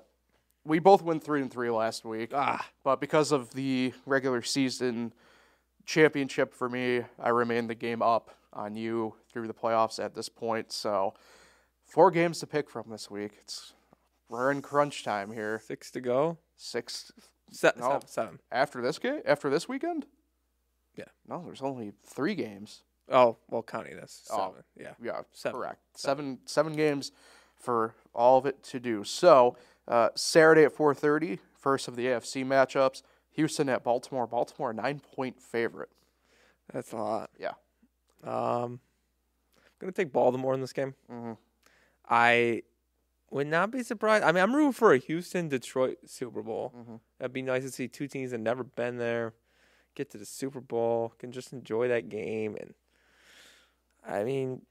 [0.64, 2.30] we both went three and three last week.
[2.34, 2.66] Ah.
[2.84, 5.12] But because of the regular season
[5.84, 10.28] championship for me, I remain the game up on you through the playoffs at this
[10.28, 10.72] point.
[10.72, 11.14] So
[11.84, 13.32] four games to pick from this week.
[13.40, 13.72] It's
[14.28, 15.60] we're in crunch time here.
[15.66, 16.38] Six to go.
[16.56, 17.12] Six.
[17.50, 18.38] Se- no, seven, seven.
[18.50, 19.20] After this game?
[19.26, 20.06] After this weekend?
[20.96, 21.04] Yeah.
[21.28, 22.82] No, there's only three games.
[23.10, 24.26] Oh, well, counting this.
[24.30, 24.54] Oh, seven.
[24.56, 24.92] Oh, yeah.
[25.02, 25.20] Yeah.
[25.32, 25.60] Seven.
[25.60, 25.80] Correct.
[25.94, 26.24] Seven.
[26.24, 26.38] seven.
[26.46, 27.12] Seven games
[27.56, 29.04] for all of it to do.
[29.04, 29.56] So
[29.88, 33.02] uh, Saturday at 4:30, first of the AFC matchups.
[33.32, 34.26] Houston at Baltimore.
[34.26, 35.88] Baltimore nine point favorite.
[36.72, 37.30] That's a lot.
[37.38, 37.52] Yeah.
[38.22, 38.80] Um,
[39.56, 40.94] I'm gonna take Baltimore in this game.
[41.10, 41.32] Mm-hmm.
[42.08, 42.62] I
[43.30, 44.24] would not be surprised.
[44.24, 46.74] I mean, I'm rooting for a Houston Detroit Super Bowl.
[46.76, 46.96] Mm-hmm.
[47.18, 49.32] That'd be nice to see two teams that never been there
[49.94, 52.56] get to the Super Bowl, can just enjoy that game.
[52.58, 52.74] And
[54.06, 54.62] I mean,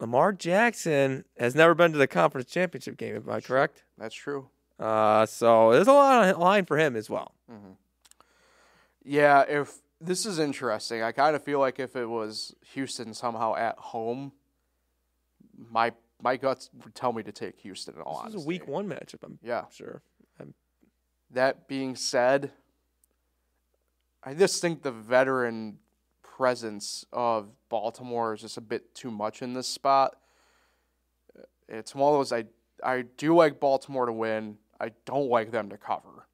[0.00, 3.16] Lamar Jackson has never been to the conference championship game.
[3.16, 3.84] Am I correct?
[3.98, 4.48] That's true.
[4.78, 7.34] Uh, so there's a lot on line for him as well.
[7.52, 7.72] Mm-hmm.
[9.04, 13.54] Yeah, if this is interesting, I kind of feel like if it was Houston somehow
[13.56, 14.32] at home,
[15.70, 17.94] my my guts would tell me to take Houston.
[17.94, 19.22] In all this honesty, is a week one matchup.
[19.22, 20.02] I'm yeah sure.
[20.40, 20.54] I'm...
[21.30, 22.52] That being said,
[24.24, 25.78] I just think the veteran
[26.40, 30.16] presence of Baltimore is just a bit too much in this spot.
[31.68, 32.44] It's one of those I
[32.82, 34.56] I do like Baltimore to win.
[34.80, 36.26] I don't like them to cover.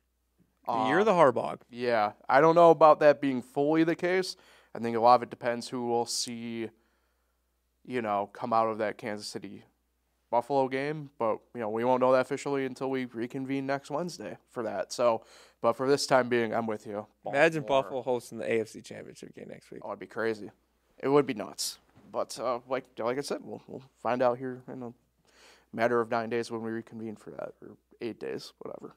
[0.69, 1.59] Of the um, Harbaugh.
[1.71, 4.37] Yeah, I don't know about that being fully the case.
[4.77, 6.71] I think a lot of it depends who we'll see,
[7.85, 9.64] you know, come out of that Kansas City
[10.37, 11.09] Buffalo game.
[11.18, 14.92] But you know, we won't know that officially until we reconvene next Wednesday for that.
[14.92, 15.22] So,
[15.62, 17.07] but for this time being, I'm with you.
[17.27, 19.81] Imagine Buffalo hosting the AFC Championship game next week.
[19.83, 20.51] Oh, it'd be crazy.
[20.99, 21.79] It would be nuts.
[22.12, 24.92] But uh, like like I said, we'll we'll find out here in a
[25.72, 28.94] matter of nine days when we reconvene for that, or eight days, whatever.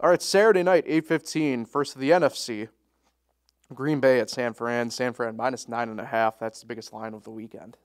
[0.00, 2.68] All right, Saturday night, 8.15, first of the NFC.
[3.74, 4.90] Green Bay at San Fran.
[4.90, 6.38] San Fran minus nine and a half.
[6.38, 7.76] That's the biggest line of the weekend.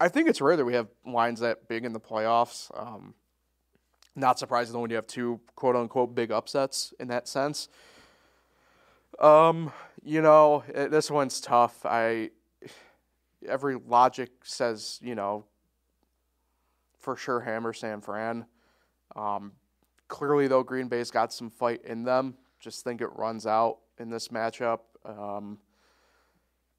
[0.00, 2.70] I think it's rare that we have lines that big in the playoffs.
[2.78, 3.14] Um,
[4.14, 7.68] not surprising when you have two quote unquote big upsets in that sense.
[9.18, 9.72] Um,
[10.04, 11.84] you know, it, this one's tough.
[11.84, 12.30] I
[13.46, 15.44] every logic says, you know,
[16.98, 18.46] for sure hammer San Fran.
[19.16, 19.52] Um,
[20.08, 22.34] clearly though, Green Bay's got some fight in them.
[22.60, 24.80] Just think it runs out in this matchup.
[25.04, 25.58] Um,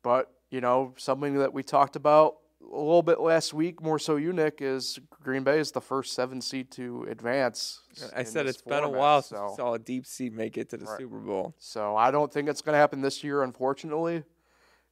[0.04, 4.18] but you know, something that we talked about a little bit last week, more so
[4.18, 7.82] you, Nick, is Green Bay is the first seven seed to advance.
[8.16, 9.36] I said it's been a while so.
[9.36, 11.00] since we saw a deep seed make it to the Right.
[11.00, 11.56] Super Bowl.
[11.58, 14.24] So I don't think it's going to happen this year, unfortunately,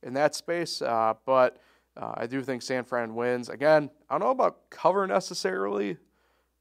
[0.02, 0.82] in that space.
[0.82, 1.58] Uh, but
[1.96, 3.50] uh, I do think San Fran wins.
[3.50, 5.98] Again, I don't know about cover necessarily,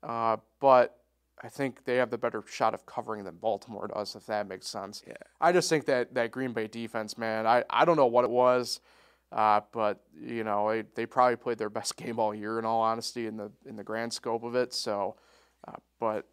[0.02, 0.98] uh, but
[1.42, 4.66] I think they have the better shot of covering than Baltimore does, if that makes
[4.66, 5.02] sense.
[5.06, 5.14] Yeah.
[5.40, 8.30] I just think that that Green Bay defense, man, I, I don't know what it
[8.30, 8.80] was,
[9.32, 12.80] uh, but you know they, they probably played their best game all year, in all
[12.80, 14.72] honesty, in the in the grand scope of it.
[14.74, 15.16] So,
[15.66, 16.26] uh, but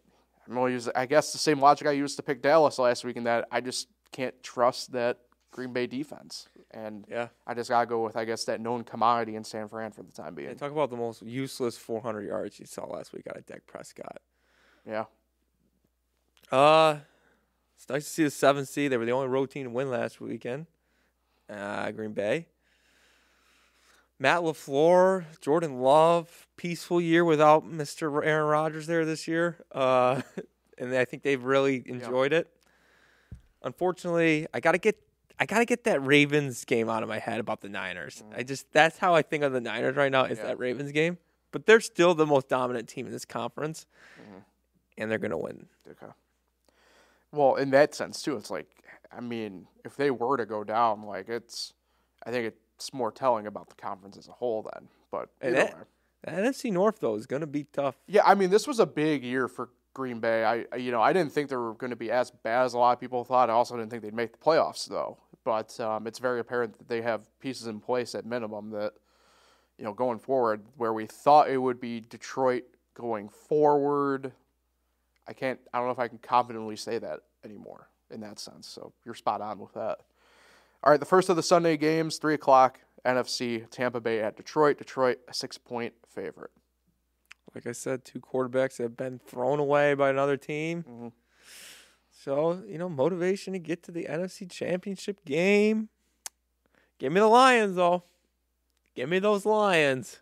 [0.47, 3.17] I'm gonna use I guess the same logic I used to pick Dallas last week,
[3.17, 5.19] in that I just can't trust that
[5.51, 7.27] Green Bay defense, and Yeah.
[7.47, 10.11] I just gotta go with I guess that known commodity in San Fran for the
[10.11, 10.49] time being.
[10.49, 13.65] And talk about the most useless 400 yards you saw last week out of Dak
[13.67, 14.21] Prescott.
[14.85, 15.05] Yeah,
[16.51, 16.97] Uh,
[17.75, 18.91] it's nice to see the seven seed.
[18.91, 20.67] They were the only road team to win last weekend.
[21.49, 22.47] Uh, Green Bay.
[24.23, 28.25] Matt Lafleur, Jordan Love, peaceful year without Mr.
[28.25, 29.57] Aaron Rodgers there this year.
[29.69, 30.21] Uh,
[30.77, 32.47] and I think they've really enjoyed it.
[33.63, 34.95] Unfortunately, I gotta get
[35.37, 38.23] I gotta get that Ravens game out of my head about the Niners.
[38.33, 40.45] I just that's how I think of the Niners right now is Yeah.
[40.45, 41.17] that Ravens game.
[41.51, 43.87] But they're still the most dominant team in this conference,
[44.97, 45.67] and they're gonna win.
[45.85, 46.13] okay.
[47.33, 48.67] Well, in that sense too, it's like
[49.11, 51.73] I mean, if they were to go down, like it's,
[52.25, 54.87] I think it's more telling about the conference as a whole then.
[55.11, 55.87] But And either that-
[56.23, 57.95] The NFC North though is gonna be tough.
[58.07, 60.43] Yeah, I mean, this was a big year for Green Bay.
[60.43, 62.73] I, I- you know, I didn't think they were going to be as bad as
[62.73, 63.49] a lot of people thought.
[63.49, 65.17] I also didn't think they'd make the playoffs, though.
[65.43, 68.93] But um, it's very apparent that they have pieces in place at minimum that,
[69.77, 72.63] you know, going forward, where we thought it would be Detroit
[72.95, 74.31] going forward.
[75.27, 75.59] I can't.
[75.73, 78.67] I don't know if I can confidently say that anymore in that sense.
[78.67, 79.99] So you're spot on with that.
[80.83, 84.77] All right, the first of the Sunday games, three o'clock, NFC, Tampa Bay at Detroit.
[84.77, 86.51] Detroit, a six-point favorite.
[87.55, 90.83] Like I said, two quarterbacks have been thrown away by another team.
[90.83, 91.11] Mhm.
[92.11, 95.89] So you know, motivation to get to the NFC Championship game.
[96.99, 98.03] Give me the Lions, though.
[98.95, 100.19] Give me those Lions.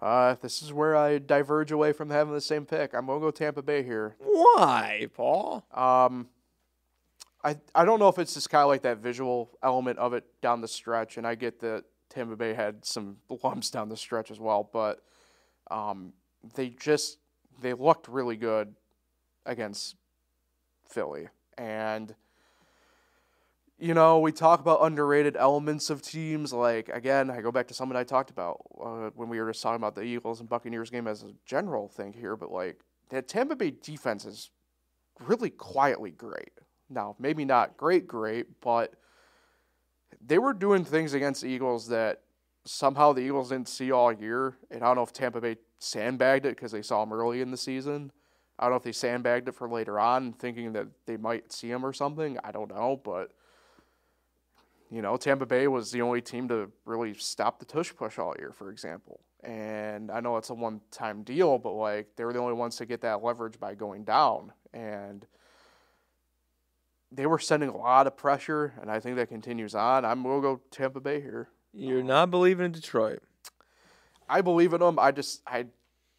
[0.00, 2.94] Uh, this is where I diverge away from having the same pick.
[2.94, 4.16] I'm gonna go Tampa Bay here.
[4.18, 5.64] Why, Paul?
[5.72, 6.28] Um,
[7.46, 10.24] I I don't know if it's just kind of like that visual element of it
[10.42, 14.32] down the stretch, and I get that Tampa Bay had some lumps down the stretch
[14.32, 15.00] as well, but
[15.70, 16.12] um,
[16.54, 17.18] they just
[17.62, 18.74] they looked really good
[19.46, 19.94] against
[20.88, 22.16] Philly, and
[23.78, 26.52] you know we talk about underrated elements of teams.
[26.52, 29.62] Like again, I go back to something I talked about uh, when we were just
[29.62, 32.80] talking about the Eagles and Buccaneers game as a general thing here, but like
[33.10, 34.50] that Tampa Bay defense is
[35.20, 36.50] really quietly great.
[36.88, 38.94] Now, maybe not great, great, but
[40.24, 42.22] they were doing things against the Eagles that
[42.64, 44.56] somehow the Eagles didn't see all year.
[44.70, 47.50] And I don't know if Tampa Bay sandbagged it because they saw him early in
[47.50, 48.12] the season.
[48.58, 51.70] I don't know if they sandbagged it for later on, thinking that they might see
[51.70, 52.38] him or something.
[52.42, 53.32] I don't know, but
[54.90, 58.34] you know, Tampa Bay was the only team to really stop the tush push all
[58.38, 59.20] year, for example.
[59.42, 62.86] And I know it's a one-time deal, but like they were the only ones to
[62.86, 65.26] get that leverage by going down, and
[67.16, 70.04] they were sending a lot of pressure, and I think that continues on.
[70.04, 71.48] I'm gonna go Tampa Bay here.
[71.72, 73.22] You're not believing in Detroit.
[74.28, 74.98] I believe in them.
[74.98, 75.66] I just I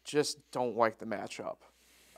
[0.04, 1.58] just don't like the matchup.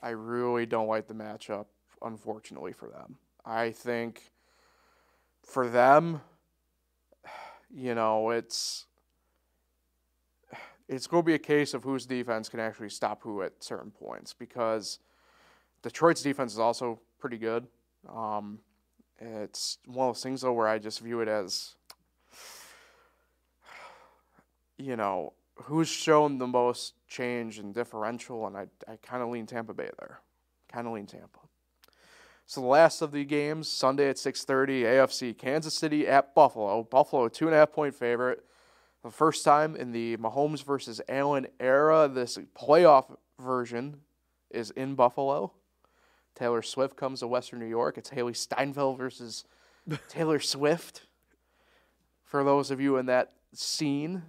[0.02, 1.66] I really don't like the matchup,
[2.02, 3.16] unfortunately for them.
[3.44, 4.32] I think
[5.42, 6.22] for them,
[7.70, 8.86] you know, it's
[10.88, 13.90] it's going to be a case of whose defense can actually stop who at certain
[13.90, 15.00] points because
[15.82, 17.66] Detroit's defense is also pretty good.
[18.08, 18.60] Um,
[19.20, 21.74] it's one of those things though where I just view it as,
[24.78, 29.46] you know, who's shown the most change and differential, and I I kind of lean
[29.46, 30.20] Tampa Bay there,
[30.72, 31.40] kind of lean Tampa.
[32.46, 36.82] So the last of the games Sunday at six thirty, AFC Kansas City at Buffalo.
[36.82, 38.44] Buffalo two and a half point favorite.
[39.02, 44.00] The first time in the Mahomes versus Allen era, this playoff version
[44.50, 45.52] is in Buffalo.
[46.40, 47.98] Taylor Swift comes to Western New York.
[47.98, 49.44] It's Hailee Steinfeld versus
[50.08, 51.02] Taylor Swift.
[52.24, 54.22] For those of you in that scene,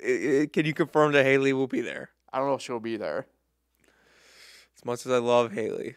[0.00, 2.10] Can you confirm that Hailee will be there?
[2.32, 3.26] I don't know if she'll be there.
[4.76, 5.96] As much as I love Hailee,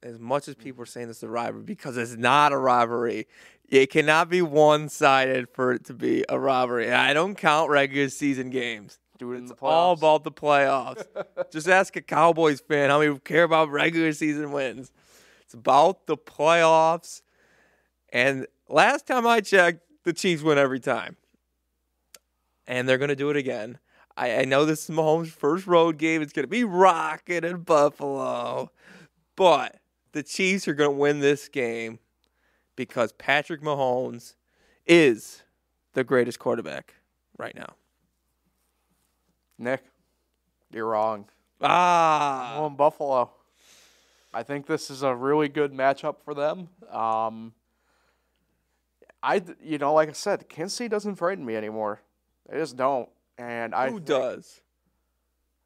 [0.00, 3.26] as much as people are saying this is a rivalry, because it's not a rivalry.
[3.68, 6.92] It cannot be one sided for it to be a rivalry.
[6.92, 9.00] I don't count regular season games.
[9.18, 9.62] Do it in the playoffs.
[9.62, 11.06] All about the playoffs.
[11.50, 14.92] Just ask a Cowboys fan how many care about regular season wins.
[15.42, 17.22] It's about the playoffs.
[18.12, 21.16] And last time I checked, the Chiefs win every time.
[22.66, 23.78] And they're going to do it again.
[24.16, 26.22] I, I know this is Mahomes' first road game.
[26.22, 28.70] It's going to be rocking in Buffalo.
[29.36, 29.78] But
[30.12, 31.98] the Chiefs are going to win this game
[32.74, 34.34] because Patrick Mahomes
[34.86, 35.42] is
[35.92, 36.94] the greatest quarterback
[37.38, 37.74] right now.
[39.58, 39.84] Nick,
[40.72, 41.26] you're wrong.
[41.60, 42.58] Ah.
[42.58, 43.30] I'm in Buffalo.
[44.34, 46.68] I think this is a really good matchup for them.
[46.90, 47.54] Um,
[49.22, 52.02] I, you know, like I said, Kansas City doesn't frighten me anymore.
[52.48, 53.08] They just don't.
[53.38, 54.60] And I Who does?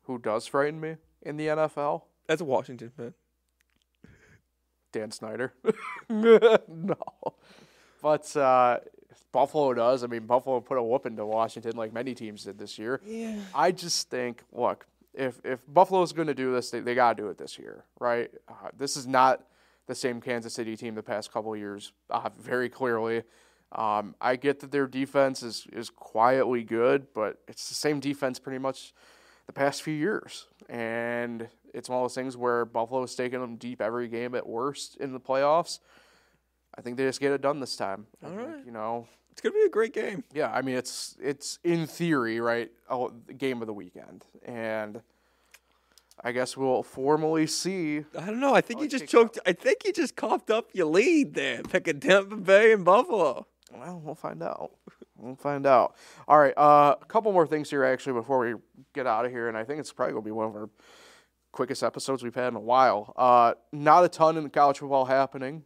[0.04, 2.02] Who does frighten me in the NFL?
[2.26, 3.14] That's a Washington fan.
[4.92, 5.52] Dan Snyder.
[6.08, 6.96] no,
[8.02, 8.78] but uh,
[9.32, 10.02] Buffalo does.
[10.02, 13.00] I mean, Buffalo put a whooping to Washington like many teams did this year.
[13.04, 13.38] Yeah.
[13.54, 17.22] I just think, look, if if Buffalo's going to do this, they, they got to
[17.22, 18.30] do it this year, right?
[18.48, 19.44] Uh, this is not
[19.86, 23.22] the same Kansas City team the past couple of years, uh, very clearly.
[23.72, 28.38] Um, I get that their defense is is quietly good, but it's the same defense
[28.38, 28.92] pretty much
[29.46, 33.80] the past few years, and it's one of those things where Buffalo's taking them deep
[33.80, 35.78] every game at worst in the playoffs.
[36.76, 38.06] I think they just get it done this time.
[38.24, 38.64] All think, right.
[38.64, 40.24] You know, It's gonna be a great game.
[40.32, 42.70] yeah, I mean it's it's in theory, right?
[42.88, 45.00] Oh, game of the weekend, and
[46.22, 48.04] I guess we'll formally see.
[48.18, 48.54] I don't know.
[48.54, 49.38] I think Oh, you just choked.
[49.46, 53.46] I think you just coughed up your lead there, picking Tampa Bay and Buffalo.
[53.72, 54.72] Well, we'll find out.
[55.16, 55.94] We'll find out.
[56.26, 58.54] All right, uh, a couple more things here actually before we
[58.94, 60.68] get out of here, and I think it's probably gonna be one of our
[61.52, 63.12] quickest episodes we've had in a while.
[63.16, 65.62] Uh, not a ton in college football happening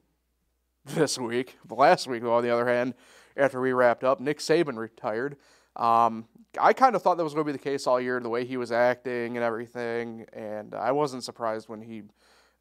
[0.85, 1.57] this week.
[1.65, 2.95] But last week, on the other hand,
[3.37, 5.37] after we wrapped up, Nick Saban retired.
[5.77, 6.27] Um,
[6.61, 8.45] I kind of thought that was going to be the case all year, the way
[8.45, 12.03] he was acting and everything, and I wasn't surprised when he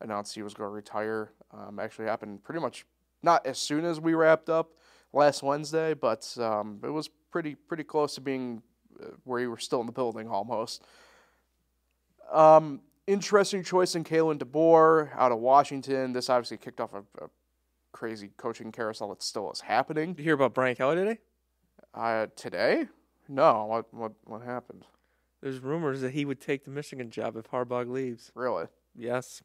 [0.02, 1.32] announced he was going to retire.
[1.52, 2.86] Um, actually happened pretty much
[3.22, 4.72] not as soon as we wrapped up
[5.14, 8.62] last Wednesday, but um, it was pretty pretty close to being
[9.02, 10.84] uh, where you were still in the building almost.
[12.32, 16.14] Um, interesting choice in Kalen DeBoer out of Washington.
[16.14, 17.30] This obviously kicked off a, a
[17.94, 20.14] crazy coaching carousel that still is happening.
[20.14, 21.18] Did you hear about Brian Kelly today?
[21.94, 22.88] Uh, today?
[23.30, 23.66] No.
[23.66, 24.86] What what what happened?
[25.42, 28.32] There's rumors that he would take the Michigan job if Harbaugh leaves.
[28.36, 28.66] Really?
[28.96, 29.42] Yes.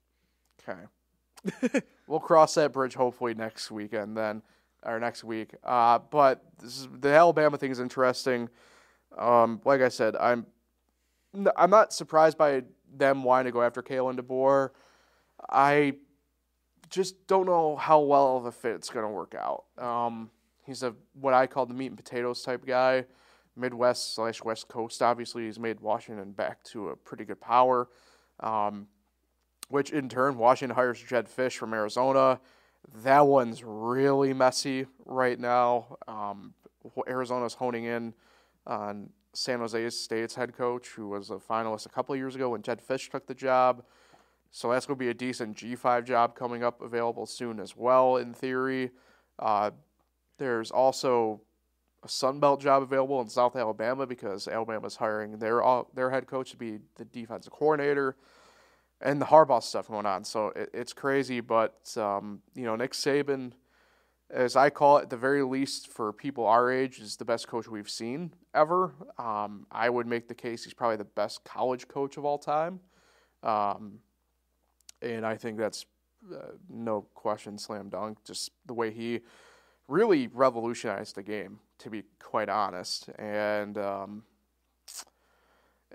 [0.61, 1.83] Okay.
[2.07, 4.43] we'll cross that bridge hopefully next weekend then,
[4.83, 5.55] or next week.
[5.63, 8.49] Uh, but this is, the Alabama thing is interesting.
[9.17, 10.47] Um, like I said, I'm
[11.57, 12.63] I'm not surprised by
[12.97, 14.71] them wanting to go after Kalen DeBoer.
[15.51, 15.95] I
[16.91, 19.65] just don't know how well the fit's going to work out.
[19.77, 20.31] Um,
[20.65, 23.05] he's a what I call the meat and potatoes type guy,
[23.57, 25.03] Midwest slash West Coast.
[25.03, 27.89] Obviously, he's made Washington back to a pretty good power.
[28.41, 28.87] Um,
[29.69, 32.41] which in turn, Washington hires Jedd Fisch from Arizona.
[33.03, 35.99] That one's really messy right now.
[36.07, 36.55] Um,
[37.07, 38.15] Arizona's honing in
[38.67, 42.63] on San Jose State's head coach, who was a finalist a couple years ago when
[42.63, 43.85] Jedd Fisch took the job.
[44.51, 48.17] So that's going to be a decent G5 job coming up available soon as well,
[48.17, 48.91] in theory.
[49.39, 49.71] Uh,
[50.39, 51.43] there's also
[52.03, 55.63] a Sun Belt job available in South Alabama because Alabama's hiring their
[55.95, 58.17] their head coach to be the defensive coordinator
[59.01, 60.25] and the Harbaugh stuff going on.
[60.25, 63.53] So it, it's crazy, but um, you know Nick Saban,
[64.31, 67.49] as I call it, at the very least for people our age, is the best
[67.49, 68.95] coach we've seen ever.
[69.19, 72.81] Um, I would make the case he's probably the best college coach of all time,
[73.43, 73.99] um,
[75.03, 75.87] and I think that's
[76.33, 78.25] uh, no question, slam dunk.
[78.25, 79.21] Just the way he
[79.87, 83.79] really revolutionized the game, to be quite honest, and.
[83.79, 84.23] Um,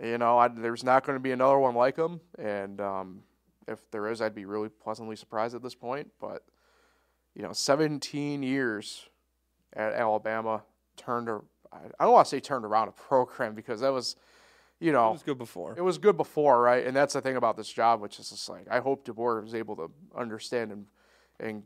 [0.01, 3.21] you know, I, there's not going to be another one like him, and um,
[3.67, 6.11] If there is, I'd be really pleasantly surprised at this point.
[6.19, 6.43] But
[7.35, 9.07] you know, 17 years
[9.73, 10.63] at Alabama
[10.97, 11.29] turned.
[11.29, 11.41] A,
[11.71, 14.15] I don't want to say turned around a program because that was,
[14.83, 15.73] you know, It was good before.
[15.77, 16.85] it was good before, right?
[16.85, 19.55] And that's the thing about this job, which is just like I hope DeBoer was
[19.55, 20.85] able to understand and
[21.39, 21.63] and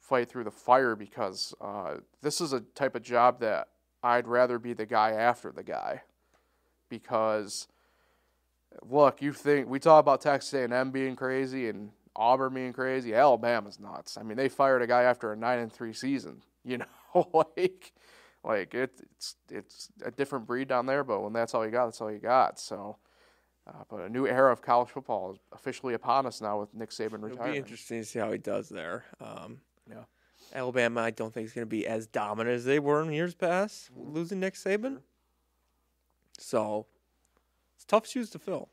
[0.00, 3.68] fight through the fire because uh, this is a type of job that
[4.02, 6.02] I'd rather be the guy after the guy
[6.88, 7.68] because
[8.88, 13.78] look, you think we talk about Texas A&M being crazy and Auburn being crazy, Alabama's
[13.78, 14.16] nuts.
[14.18, 16.42] I mean, they fired a guy after a nine and three season.
[16.64, 16.78] You
[17.14, 17.92] know, like
[18.48, 21.84] like it, it's it's a different breed down there, but when that's all you got,
[21.86, 22.58] that's all you got.
[22.58, 22.96] So.
[23.66, 26.88] Uh, but a new era of college football is officially upon us now with Nick
[26.88, 27.32] Saban retiring.
[27.32, 29.04] It'll be interesting to see how he does there.
[29.20, 30.04] Um, Yeah.
[30.54, 33.34] Alabama, I don't think is going to be as dominant as they were in years
[33.34, 35.02] past, losing Nick Saban.
[36.38, 36.86] So
[37.74, 38.70] it's tough shoes to fill.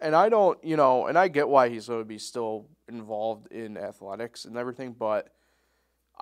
[0.00, 3.52] and I don't, you know, and I get why he's going to be still involved
[3.52, 5.34] in athletics and everything, but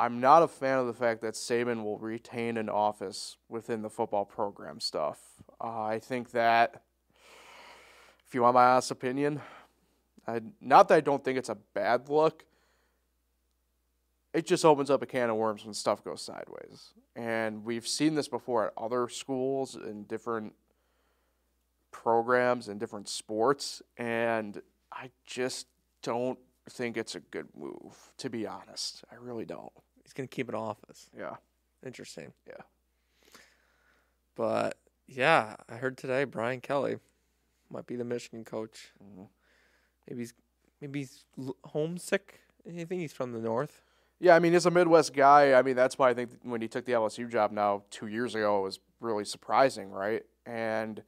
[0.01, 3.91] I'm not a fan of the fact that Saban will retain an office within the
[3.91, 5.19] football program stuff.
[5.61, 6.85] Uh, I think that,
[8.25, 9.41] if you want my honest opinion,
[10.25, 12.45] I, not that I don't think it's a bad look,
[14.33, 16.93] it just opens up a can of worms when stuff goes sideways.
[17.17, 20.55] And we've seen this before at other schools and different
[21.91, 25.67] programs and different sports, and I just
[26.03, 26.39] don't
[26.71, 29.03] think it's a good move, to be honest.
[29.11, 29.73] I really don't.
[30.09, 31.11] He's going to keep an office.
[31.15, 31.37] Yeah.
[31.85, 32.33] Interesting.
[32.47, 32.63] Yeah.
[34.35, 36.97] But yeah, I heard today Brian Kelly
[37.71, 38.89] might be the Michigan coach.
[39.05, 39.29] Mhm.
[40.09, 40.33] Maybe he's
[40.81, 41.25] maybe he's
[41.65, 42.41] homesick.
[42.67, 43.83] I think he's from the north.
[44.19, 45.53] Yeah, I mean, he's a Midwest guy.
[45.53, 48.35] I mean, that's why I think when he took the LSU job now two years
[48.35, 50.25] ago, it was really surprising, right?
[50.47, 51.03] And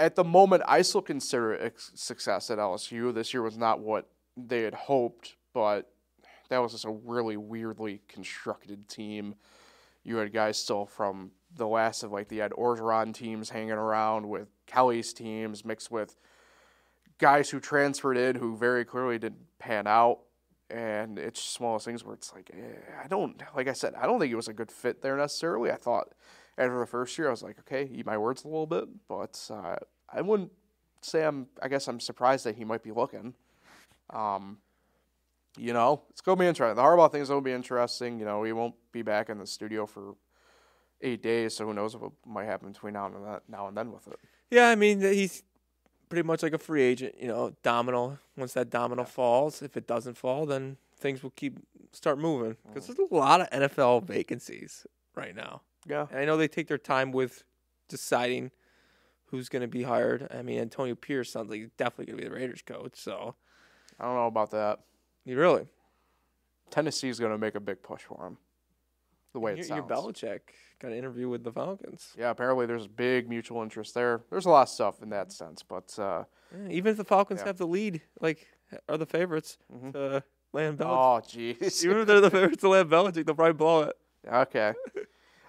[0.00, 3.14] at the moment, I still consider it a success at LSU.
[3.14, 5.92] This year was not what they had hoped, but
[6.48, 9.34] that was just a really weirdly constructed team.
[10.04, 14.28] You had guys still from the last of like the Ed Orgeron teams hanging around
[14.28, 16.16] with Kelly's teams mixed with
[17.18, 20.20] guys who transferred in who very clearly didn't pan out.
[20.70, 23.72] And it's just one of those things where it's like, eh, I don't, like I
[23.72, 25.70] said, I don't think it was a good fit there necessarily.
[25.70, 26.12] I thought
[26.58, 29.40] after the first year, I was like, okay, eat my words a little bit, but
[29.50, 29.76] uh,
[30.12, 30.52] I wouldn't
[31.00, 33.34] say I'm, I guess I'm surprised that he might be looking.
[34.10, 34.58] Um,
[35.58, 36.76] you know, it's going to be interesting.
[36.76, 38.18] The Harbaugh thing is going to be interesting.
[38.18, 40.14] You know, he won't be back in the studio for
[41.00, 43.92] eight days, so who knows what might happen between now and then, now and then
[43.92, 44.18] with it.
[44.50, 45.42] Yeah, I mean he's
[46.08, 47.14] pretty much like a free agent.
[47.20, 48.18] You know, domino.
[48.36, 51.58] Once that domino falls, if it doesn't fall, then things will keep
[51.92, 52.56] start moving mm.
[52.68, 55.62] because there's a lot of NFL vacancies right now.
[55.86, 56.06] Yeah.
[56.10, 57.44] And I know they take their time with
[57.88, 58.50] deciding
[59.26, 60.28] who's going to be hired.
[60.32, 62.92] I mean, Antonio Pierce sounds like he's definitely going to be the Raiders coach.
[62.94, 63.34] So,
[63.98, 64.80] I don't know about that.
[65.28, 65.66] You really
[66.70, 68.36] Tennessee's going to make a big push for him.
[69.32, 69.88] The way it your, sounds.
[69.88, 70.40] your Belichick
[70.80, 72.12] got an interview with the Falcons.
[72.18, 74.20] Yeah, apparently there's big mutual interest there.
[74.30, 77.40] There's a lot of stuff in that sense, but uh, Yeah, even if the Falcons
[77.40, 77.46] Yeah.
[77.46, 78.46] have the lead, like
[78.88, 79.92] are the favorites Mhm.
[79.92, 80.22] to
[80.52, 80.86] land Belichick.
[80.86, 81.84] oh jeez.
[81.84, 83.96] Even if they're the favorites to land Belichick, they'll probably blow it.
[84.30, 84.72] Okay.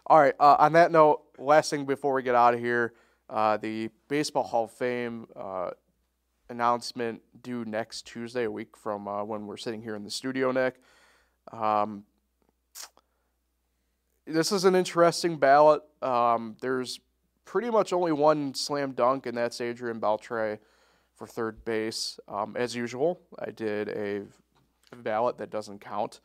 [0.08, 0.36] All right.
[0.40, 2.94] Uh, on that note, last thing before we get out of here,
[3.30, 5.72] uh, the Baseball Hall of Fame uh,
[6.50, 10.52] announcement due next Tuesday, a week from uh, when we're sitting here in the studio,
[10.52, 10.76] Nick.
[11.52, 12.04] Um,
[14.26, 15.82] this is an interesting ballot.
[16.02, 17.00] Um, there's
[17.46, 20.60] pretty much only one slam dunk, and that's Adrian Beltre
[21.16, 22.20] for third base.
[22.28, 24.24] Um, as usual, I did a
[24.98, 26.20] ballot that doesn't count.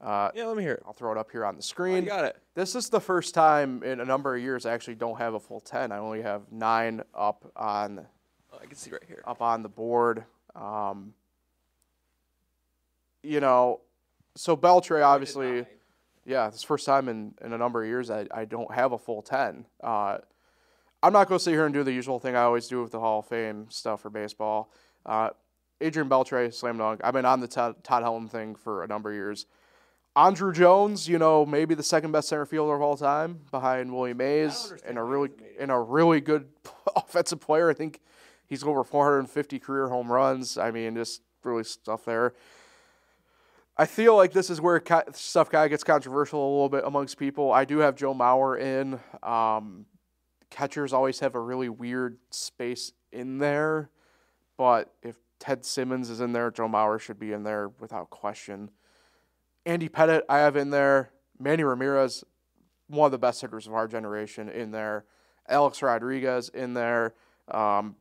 [0.00, 0.82] Uh, Yeah, let me hear it.
[0.86, 2.04] I'll throw it up here on the screen.
[2.04, 2.36] you got it.
[2.54, 5.40] This is the first time in a number of years I actually don't have a
[5.40, 5.90] full ten.
[5.90, 8.06] I only have nine up on
[8.56, 9.22] Oh, I can see right here.
[9.26, 10.24] up on the board.
[10.54, 11.12] Um,
[13.22, 13.80] you know,
[14.34, 15.66] so Beltre obviously,
[16.24, 18.98] yeah, this first time in, in a number of years I, I don't have a
[18.98, 19.66] full ten.
[19.82, 20.18] Uh,
[21.02, 22.92] I'm not going to sit here and do the usual thing I always do with
[22.92, 24.72] the Hall of Fame stuff for baseball.
[25.04, 25.30] Uh,
[25.80, 27.00] Adrian Beltre, slam dunk.
[27.04, 29.46] I've been on the Todd, Todd Helton thing for a number of years.
[30.16, 34.14] Andruw Jones, you know, maybe the second best center fielder of all time, behind Willie
[34.14, 35.56] Mays, and a really he's made it.
[35.60, 36.48] and a really good
[36.96, 37.68] offensive player.
[37.68, 38.00] I think
[38.48, 40.58] he's over 450 career home runs.
[40.58, 42.34] I mean, just really stuff there.
[43.78, 44.82] I feel like this is where
[45.12, 47.52] stuff kind of gets controversial a little bit amongst people.
[47.52, 48.98] I do have Joe Mauer in.
[49.22, 49.84] Um,
[50.48, 53.90] catchers always have a really weird space in there,
[54.56, 58.70] but if Ted Simmons is in there, Joe Mauer should be in there without question.
[59.66, 61.10] Andy Pettitte, I have in there.
[61.38, 62.24] Manny Ramirez,
[62.86, 65.04] one of the best hitters of our generation, in there.
[65.48, 67.14] Alex Rodriguez in there.
[67.48, 67.96] Um,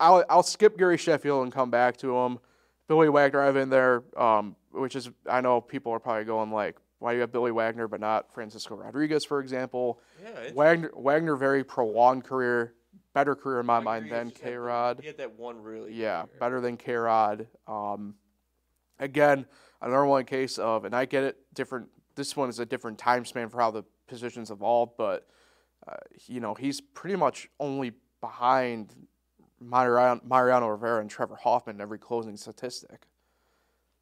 [0.00, 2.38] I'll I'll skip Gary Sheffield and come back to him.
[2.88, 6.50] Billy Wagner I have in there, um, which is I know people are probably going
[6.50, 10.00] like, why do you have Billy Wagner but not Francisco Rodriguez, for example?
[10.22, 12.74] Yeah, Wagner Wagner very prolonged career,
[13.14, 14.98] better career in my mind than K Rod.
[15.00, 15.94] He had that one really.
[15.94, 17.46] Yeah, better than K Rod.
[17.66, 18.14] Um,
[18.98, 19.46] again,
[19.80, 21.88] another one case of, and I get it, different.
[22.16, 25.28] This one is a different time span for how the positions evolved, but
[25.86, 25.94] uh,
[26.26, 28.94] you know he's pretty much only behind
[29.60, 33.06] Mariano, Mariano Rivera and Trevor Hoffman in every closing statistic.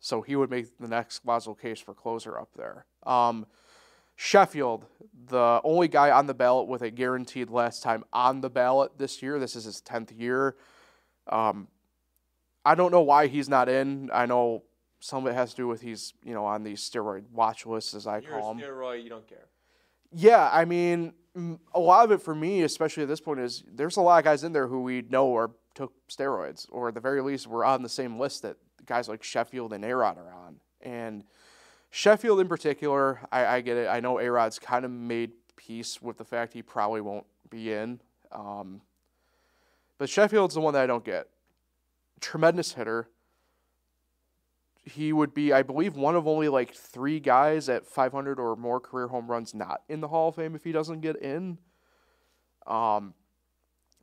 [0.01, 2.87] So he would make the next logical case for closer up there.
[3.05, 3.47] Um,
[4.15, 4.87] Sheffield,
[5.29, 9.23] the only guy on the ballot with a guaranteed last time on the ballot this
[9.23, 9.39] year.
[9.39, 10.57] This is his tenth year.
[11.29, 11.69] Um,
[12.65, 14.11] I don't know why he's not in.
[14.13, 14.65] I know
[15.01, 17.95] some of it has to do with he's you know on these steroid watch lists
[17.95, 18.63] as I You're call them.
[18.63, 19.03] steroid.
[19.05, 19.47] You don't care.
[20.13, 21.13] Yeah, I mean,
[21.75, 24.25] a lot of it for me, especially at this point, is there's a lot of
[24.25, 27.65] guys in there who we know are took steroids, or at the very least, were
[27.65, 30.57] on the same list that guys like Sheffield and Arod are on.
[30.81, 31.25] And
[31.91, 33.89] Sheffield in particular, I, I get it.
[33.89, 38.01] I know Arod's kind of made peace with the fact he probably won't be in.
[38.33, 38.81] Um,
[39.99, 41.29] but Sheffield's the one that I don't get.
[42.21, 43.09] Tremendous hitter.
[44.89, 48.81] He would be, I believe, one of only like three guys at 500 or more
[48.81, 51.59] career home runs not in the Hall of Fame if he doesn't get in.
[52.67, 53.15] Um,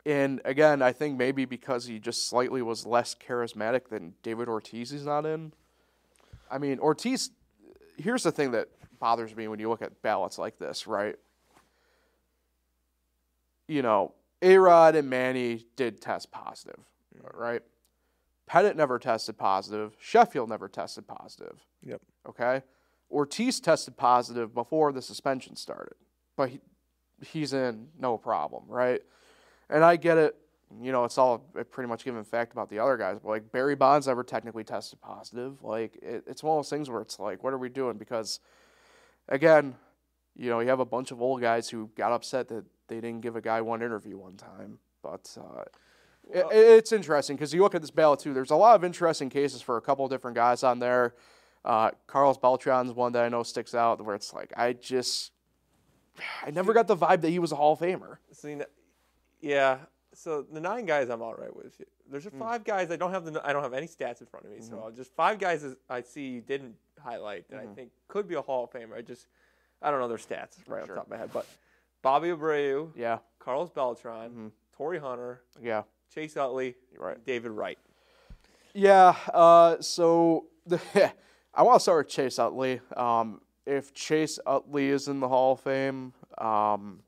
[0.05, 4.91] and again, I think maybe because he just slightly was less charismatic than David Ortiz,
[4.91, 5.53] he's not in.
[6.49, 7.31] I mean, Ortiz.
[7.97, 8.67] Here's the thing that
[8.99, 11.15] bothers me when you look at ballots like this, right?
[13.67, 16.79] You know, Arod and Manny did test positive,
[17.33, 17.61] right?
[18.49, 19.95] Pettitte never tested positive.
[19.99, 21.65] Sheffield never tested positive.
[21.83, 22.01] Yep.
[22.29, 22.61] Okay.
[23.11, 25.95] Ortiz tested positive before the suspension started,
[26.35, 26.59] but he,
[27.25, 29.01] he's in no problem, right?
[29.69, 30.35] And I get it.
[30.81, 33.19] You know, it's all a pretty much given fact about the other guys.
[33.21, 35.63] But like Barry Bonds never technically tested positive.
[35.63, 37.97] Like it, it's one of those things where it's like, what are we doing?
[37.97, 38.39] Because
[39.29, 39.75] again,
[40.35, 43.21] you know, you have a bunch of old guys who got upset that they didn't
[43.21, 44.79] give a guy one interview one time.
[45.01, 45.63] But uh,
[46.33, 48.33] it, it's interesting because you look at this ballot too.
[48.33, 51.13] There's a lot of interesting cases for a couple of different guys on there.
[51.63, 55.31] Uh, Carlos Beltran's one that I know sticks out where it's like I just
[56.45, 58.17] I never got the vibe that he was a Hall of Famer.
[58.43, 58.65] Know,
[59.41, 59.77] yeah.
[60.13, 61.81] So the nine guys I'm all right with.
[62.09, 62.39] There's Hmm.
[62.39, 64.57] five guys I don't have the I don't have any stats in front of me.
[64.59, 64.69] Mm-hmm.
[64.69, 67.71] So I'll just five guys I see you didn't highlight that Mm-hmm.
[67.71, 68.95] I think could be a Hall of Famer.
[68.95, 69.27] I just
[69.81, 70.95] I don't know their stats right off Sure.
[70.95, 71.45] the top of my head, but
[72.01, 75.83] Bobby Abreu, Yeah, Carlos Beltran, Torii Hunter, yeah,
[76.15, 77.23] Chase Utley, right.
[77.25, 77.77] David Wright.
[78.73, 79.17] yeah.
[79.33, 80.79] Uh, so the,
[81.53, 82.79] I want to start with Chase Utley.
[82.95, 87.01] Um, if Chase Utley is in the Hall of Fame, um,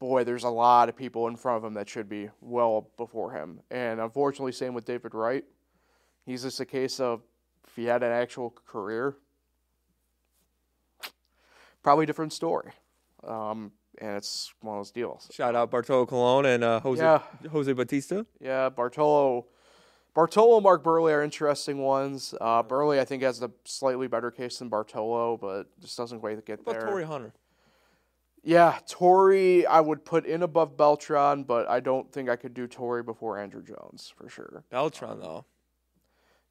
[0.00, 3.30] boy, there's a lot of people in front of him that should be well before
[3.30, 3.60] him.
[3.70, 5.44] And unfortunately, same with David Wright.
[6.26, 7.22] He's just a case of
[7.68, 9.14] if he had an actual career,
[11.84, 12.72] probably different story.
[13.22, 15.28] Um, and it's one of those deals.
[15.32, 17.22] Shout out Bartolo Colon and uh, Jose Yeah.
[17.50, 18.26] Jose Bautista.
[18.40, 19.46] Yeah, Bartolo,
[20.14, 22.34] Bartolo, Mark Buehrle are interesting ones.
[22.40, 26.44] Uh, Buehrle, I think, has a slightly better case than Bartolo, but just doesn't quite
[26.44, 26.88] get But there.
[26.88, 27.32] Torii Hunter.
[28.42, 32.66] Yeah, Torii, I would put in above Beltran, but I don't think I could do
[32.66, 34.64] Torii before Andruw Jones for sure.
[34.70, 35.44] Beltran though.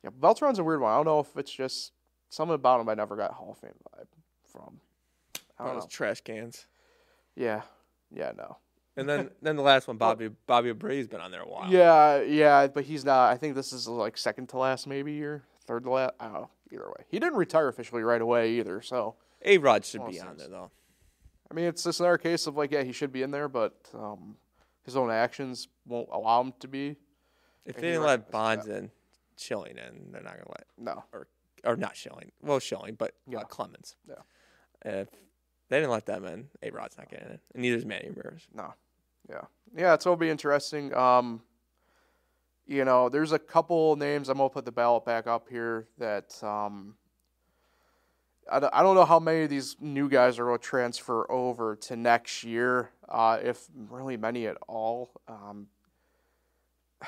[0.03, 0.91] Yeah, Beltran's a weird one.
[0.91, 1.91] I don't know if it's just
[2.29, 4.05] something about him I never got Hall of Fame vibe
[4.45, 4.79] from.
[5.57, 5.87] I don't know.
[5.89, 6.67] trash cans.
[7.36, 7.61] Yeah,
[8.11, 8.57] yeah, no.
[8.97, 11.71] And then then the last one, Bobby Bobby Abreu's been on there a while.
[11.71, 13.32] Yeah, yeah, but he's not.
[13.32, 16.13] I think this is like second to last, maybe year, third to last.
[16.19, 16.49] I don't know.
[16.71, 18.82] Either way, he didn't retire officially right away either.
[18.82, 20.71] So A Rod should be on there though.
[21.49, 23.73] I mean, it's just another case of like, yeah, he should be in there, but
[23.95, 24.36] um,
[24.84, 26.95] his own actions won't allow him to be.
[27.65, 28.91] If they didn't let Bonds in,
[29.36, 31.03] Schilling in, they're not gonna let No.
[31.13, 31.27] or
[31.63, 32.32] or not Schilling.
[32.41, 33.39] Well, Schilling, but Yeah.
[33.39, 33.95] uh, Clemens.
[34.07, 34.15] Yeah.
[34.86, 35.09] If
[35.70, 38.47] they didn't let them in, A Rod's not getting in, and neither is Manny Ramirez.
[38.53, 38.74] No.
[39.30, 39.41] Yeah.
[39.78, 40.93] Yeah, it's will be interesting.
[40.95, 41.41] Um,
[42.65, 46.41] you know, there's a couple names I'm gonna put the ballot back up here that
[46.43, 46.95] um,
[48.51, 51.76] I, don't- I don't know how many of these new guys are to transfer over
[51.78, 55.11] to next year, uh, if really many at all.
[55.28, 55.67] Um,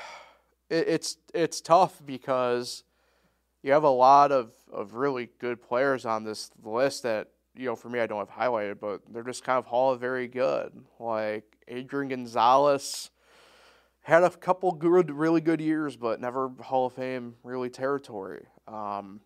[0.70, 2.84] it, it's it's tough because
[3.62, 7.76] you have a lot of, of really good players on this list that you know
[7.76, 10.72] for me I don't have highlighted, but they're just kind of Hall of very good.
[10.98, 13.10] Like Adrian Gonzalez
[14.02, 18.46] had a couple good, really good years, but never Hall of Fame really territory.
[18.66, 19.20] Um,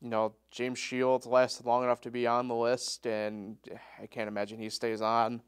[0.00, 3.56] you know, James Shields lasted long enough to be on the list, and
[4.02, 5.40] I can't imagine he stays on.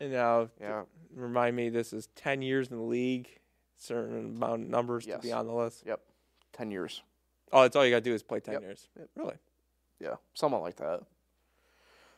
[0.00, 0.82] And now, Yeah,
[1.14, 3.28] remind me, this is ten years in the league.
[3.76, 5.82] certain amount of numbers to be on the list.
[5.86, 6.00] Yep,
[6.52, 7.02] ten years.
[7.52, 8.62] Oh, that's all you got to do is play ten Yep.
[8.62, 8.88] years.
[8.98, 9.08] Yep.
[9.16, 9.36] Really?
[10.00, 11.02] Yeah, something like that.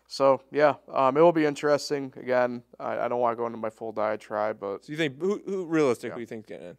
[0.08, 2.12] So yeah, um, it will be interesting.
[2.16, 5.20] Again, I, I don't want to go into my full diatribe, but So you think
[5.20, 6.76] who, who realistically you think's getting in?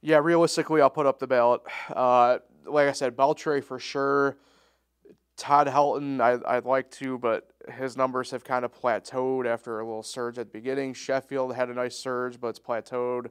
[0.00, 1.62] yeah, realistically, I'll put up the ballot.
[1.88, 4.36] Uh, like I said, Beltre for sure.
[5.36, 9.84] Todd Helton, I, I'd like to, but his numbers have kind of plateaued after a
[9.84, 10.94] little surge at the beginning.
[10.94, 13.30] Sheffield had a nice surge, but it's plateaued.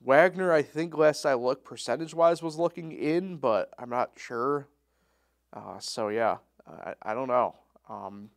[0.00, 4.68] Wagner, I think last I looked, percentage wise, was looking in, but I'm not sure.
[5.52, 7.56] Uh, so yeah, I, I don't know.
[7.88, 8.30] Um,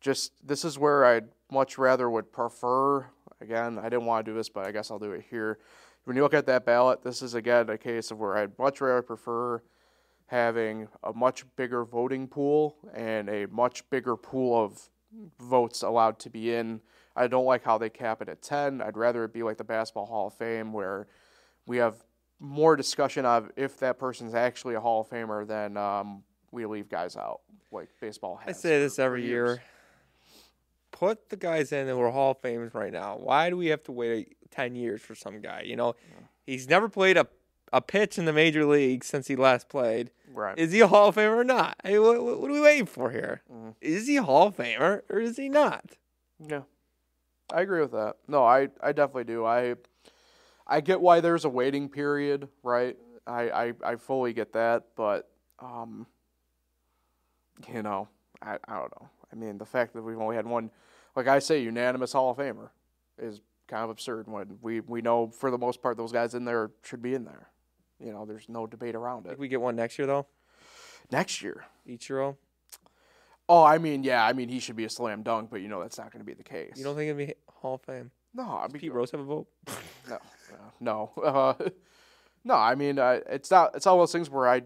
[0.00, 3.06] just this is where I'd much rather would prefer.
[3.40, 5.58] Again, I didn't want to do this, but I guess I'll do it here.
[6.04, 8.80] When you look at that ballot, this is again a case of where I'd much
[8.80, 9.62] rather prefer
[10.26, 14.88] having a much bigger voting pool and a much bigger pool of
[15.38, 16.80] votes allowed to be in.
[17.14, 18.80] I don't like how they cap it at 10.
[18.80, 21.06] I'd rather it be like the Basketball Hall of Fame where
[21.66, 22.02] we have
[22.40, 26.22] more discussion of if that person's actually a Hall of Famer than um,
[26.52, 27.40] we leave guys out
[27.72, 28.56] like baseball has.
[28.56, 29.56] I say this every years.
[29.56, 29.62] year.
[30.92, 33.16] Put the guys in that were Hall of Famers right now.
[33.16, 35.62] Why do we have to wait ten years for some guy?
[35.62, 35.94] You know,
[36.46, 37.26] he's never played a
[37.72, 40.10] a pitch in the major league since he last played.
[40.32, 40.56] Right.
[40.58, 41.74] Is he a Hall of Famer or not?
[41.82, 43.40] I mean, what, what are we waiting for here?
[43.50, 43.74] Mhm.
[43.80, 45.96] Is he a Hall of Famer or is he not?
[46.38, 46.62] Yeah,
[47.50, 48.16] I agree with that.
[48.28, 49.46] No, I, I definitely do.
[49.46, 49.76] I
[50.66, 52.96] I get why there's a waiting period, right?
[53.26, 55.30] I, I, I fully get that, but
[55.60, 56.06] um,
[57.72, 58.08] you know,
[58.40, 59.08] I, I don't know.
[59.32, 60.70] I mean, the fact that we've only had one,
[61.16, 62.68] like I say, unanimous Hall of Famer
[63.18, 64.28] is kind of absurd.
[64.28, 67.24] When we we know for the most part those guys in there should be in
[67.24, 67.48] there.
[67.98, 69.38] You know, there's no debate around it.
[69.38, 70.26] We get one next year though?
[71.10, 71.64] Next year.
[71.88, 72.36] Ichiro?
[73.48, 75.80] Oh, I mean, yeah, I mean he should be a slam dunk, but you know
[75.80, 76.72] that's not going to be the case.
[76.76, 78.10] You don't think it'd be Hall of Fame?
[78.34, 79.46] No, I Does mean, Pete Rose have a vote?
[80.08, 80.18] No,
[80.80, 81.56] no, no.
[81.64, 81.68] Uh,
[82.44, 83.76] no, I mean, uh, it's not.
[83.76, 84.62] It's all those things where I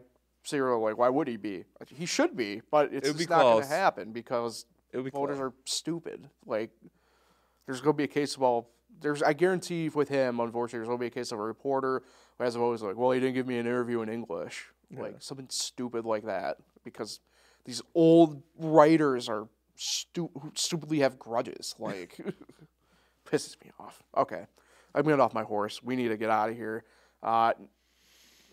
[0.51, 1.64] her like, why would he be?
[1.88, 5.40] He should be, but it's be not going to happen because be voters close.
[5.40, 6.28] are stupid.
[6.44, 6.70] Like,
[7.66, 8.70] there's going to be a case of all.
[9.01, 9.22] there's.
[9.22, 12.03] I guarantee with him, unfortunately, there's going to be a case of a reporter
[12.38, 14.66] who has always like, well, he didn't give me an interview in English,
[14.97, 17.20] like something stupid like that, because
[17.64, 21.74] these old writers are stu- who stupidly have grudges.
[21.78, 22.16] Like,
[23.30, 24.03] pisses me off.
[24.16, 24.47] Okay,
[24.94, 25.82] I'm getting off my horse.
[25.82, 26.84] We need to get out of here.
[27.22, 27.53] Uh,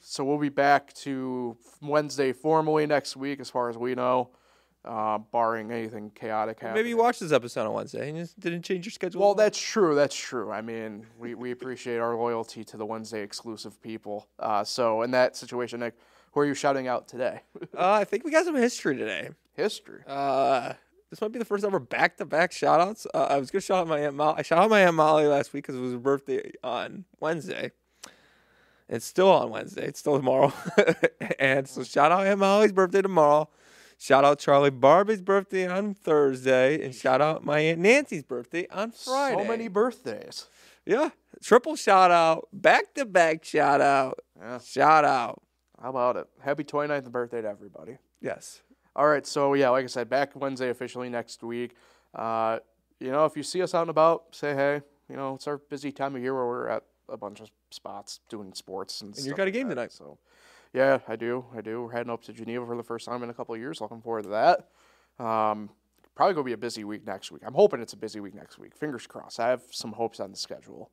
[0.05, 4.31] so we'll be back to Wednesday formally next week, as far as we know,
[4.83, 6.75] uh, barring anything chaotic happening.
[6.75, 9.21] Maybe you watched this episode on Wednesday and just didn't change your schedule.
[9.21, 9.95] Well, that's true.
[9.95, 10.51] That's true.
[10.51, 14.27] I mean, we, we appreciate our loyalty to the Wednesday exclusive people.
[14.39, 15.95] Uh, so in that situation, Nick,
[16.33, 17.39] who are you shouting out today?
[17.77, 19.29] uh, I think we got some history today.
[19.53, 20.01] History.
[20.05, 20.73] Uh,
[21.09, 23.07] this might be the first ever back-to-back shout-outs.
[23.13, 24.35] Uh, I was gonna shout out my aunt Molly.
[24.39, 27.71] I shout out my aunt Molly last week because it was her birthday on Wednesday.
[28.89, 29.85] It's still on Wednesday.
[29.87, 30.53] It's still tomorrow,
[31.39, 33.49] and so shout out Aunt Molly's birthday tomorrow.
[33.97, 38.91] Shout out Charlie Barbie's birthday on Thursday, and shout out my aunt Nancy's birthday on
[38.91, 39.41] Friday.
[39.41, 40.47] So many birthdays.
[40.85, 41.09] yeah,
[41.41, 44.59] triple shout out, back-to-back shout out, Yeah.
[44.59, 45.41] shout out.
[45.81, 46.27] How about it?
[46.41, 47.97] Happy 29th birthday to everybody.
[48.21, 48.61] Yes,
[48.95, 51.75] All right, so yeah, like I said, back Wednesday officially next week.
[52.13, 52.59] Uh,
[52.99, 54.81] you know, if you see us out and about, say hey.
[55.09, 58.19] You know, it's our busy time of year where we're at a bunch of spots
[58.29, 59.15] doing sports and.
[59.15, 59.91] And you got a game that, tonight.
[59.91, 60.17] So,
[60.73, 61.45] yeah, I do.
[61.55, 61.83] I do.
[61.83, 63.81] We're heading up to Geneva for the first time in a couple of years.
[63.81, 65.23] Looking forward to that.
[65.23, 65.69] Um,
[66.15, 67.41] probably gonna be a busy week next week.
[67.45, 68.75] I'm hoping it's a busy week next week.
[68.75, 69.39] Fingers crossed.
[69.39, 70.91] I have some hopes on the schedule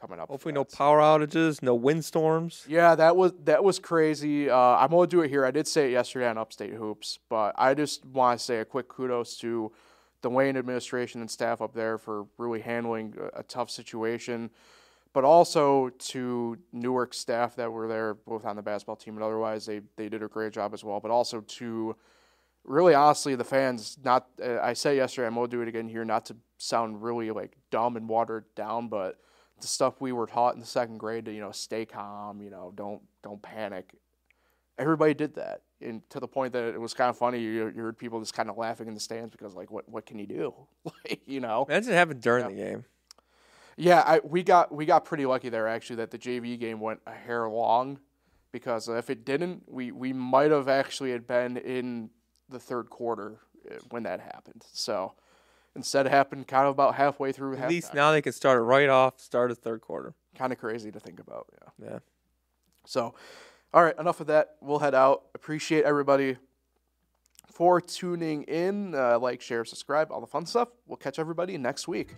[0.00, 0.28] coming up.
[0.28, 2.64] hopefully no power outages, no windstorms.
[2.68, 4.48] Yeah, that was that was crazy.
[4.48, 5.44] Uh, I'm gonna do it here.
[5.44, 8.64] I did say it yesterday on Upstate Hoops, but I just want to say a
[8.64, 9.72] quick kudos to
[10.22, 14.50] the Wayne administration and staff up there for really handling a, a tough situation,
[15.12, 19.66] but also to Newark staff that were there, both on the basketball team and otherwise.
[19.66, 21.00] They they did a great job as well.
[21.00, 21.96] But also to
[22.64, 23.98] really honestly the fans.
[24.04, 25.26] Not uh, I said yesterday.
[25.26, 26.04] I'm gonna do it again here.
[26.04, 29.18] Not to sound really like dumb and watered down, but
[29.60, 32.50] the stuff we were taught in the second grade to you know stay calm you
[32.50, 33.94] know don't don't panic
[34.78, 37.82] everybody did that and to the point that it was kind of funny you, you
[37.82, 40.26] heard people just kind of laughing in the stands because like what what can you
[40.26, 40.54] do
[40.84, 42.84] like you know Imagine it happened during the game.
[43.78, 47.00] Yeah I, we got we got pretty lucky there actually that the jv game went
[47.06, 48.00] a hair long
[48.52, 52.10] because if it didn't we we might have actually had been in
[52.48, 53.38] the third quarter
[53.70, 55.14] uh, when that happened so
[55.76, 57.94] instead it happened kind of about halfway through At least halftime.
[57.94, 60.14] now they can start it right off, start a third quarter.
[60.36, 61.46] kind of crazy to think about
[61.78, 61.98] yeah Yeah.
[62.86, 63.14] So,
[63.74, 64.56] all right, enough of that.
[64.62, 65.24] We'll head out.
[65.34, 66.38] Appreciate everybody
[67.52, 68.94] for tuning in.
[68.94, 70.68] Uh, like, share, subscribe, all the fun stuff.
[70.86, 72.14] We'll catch everybody next week.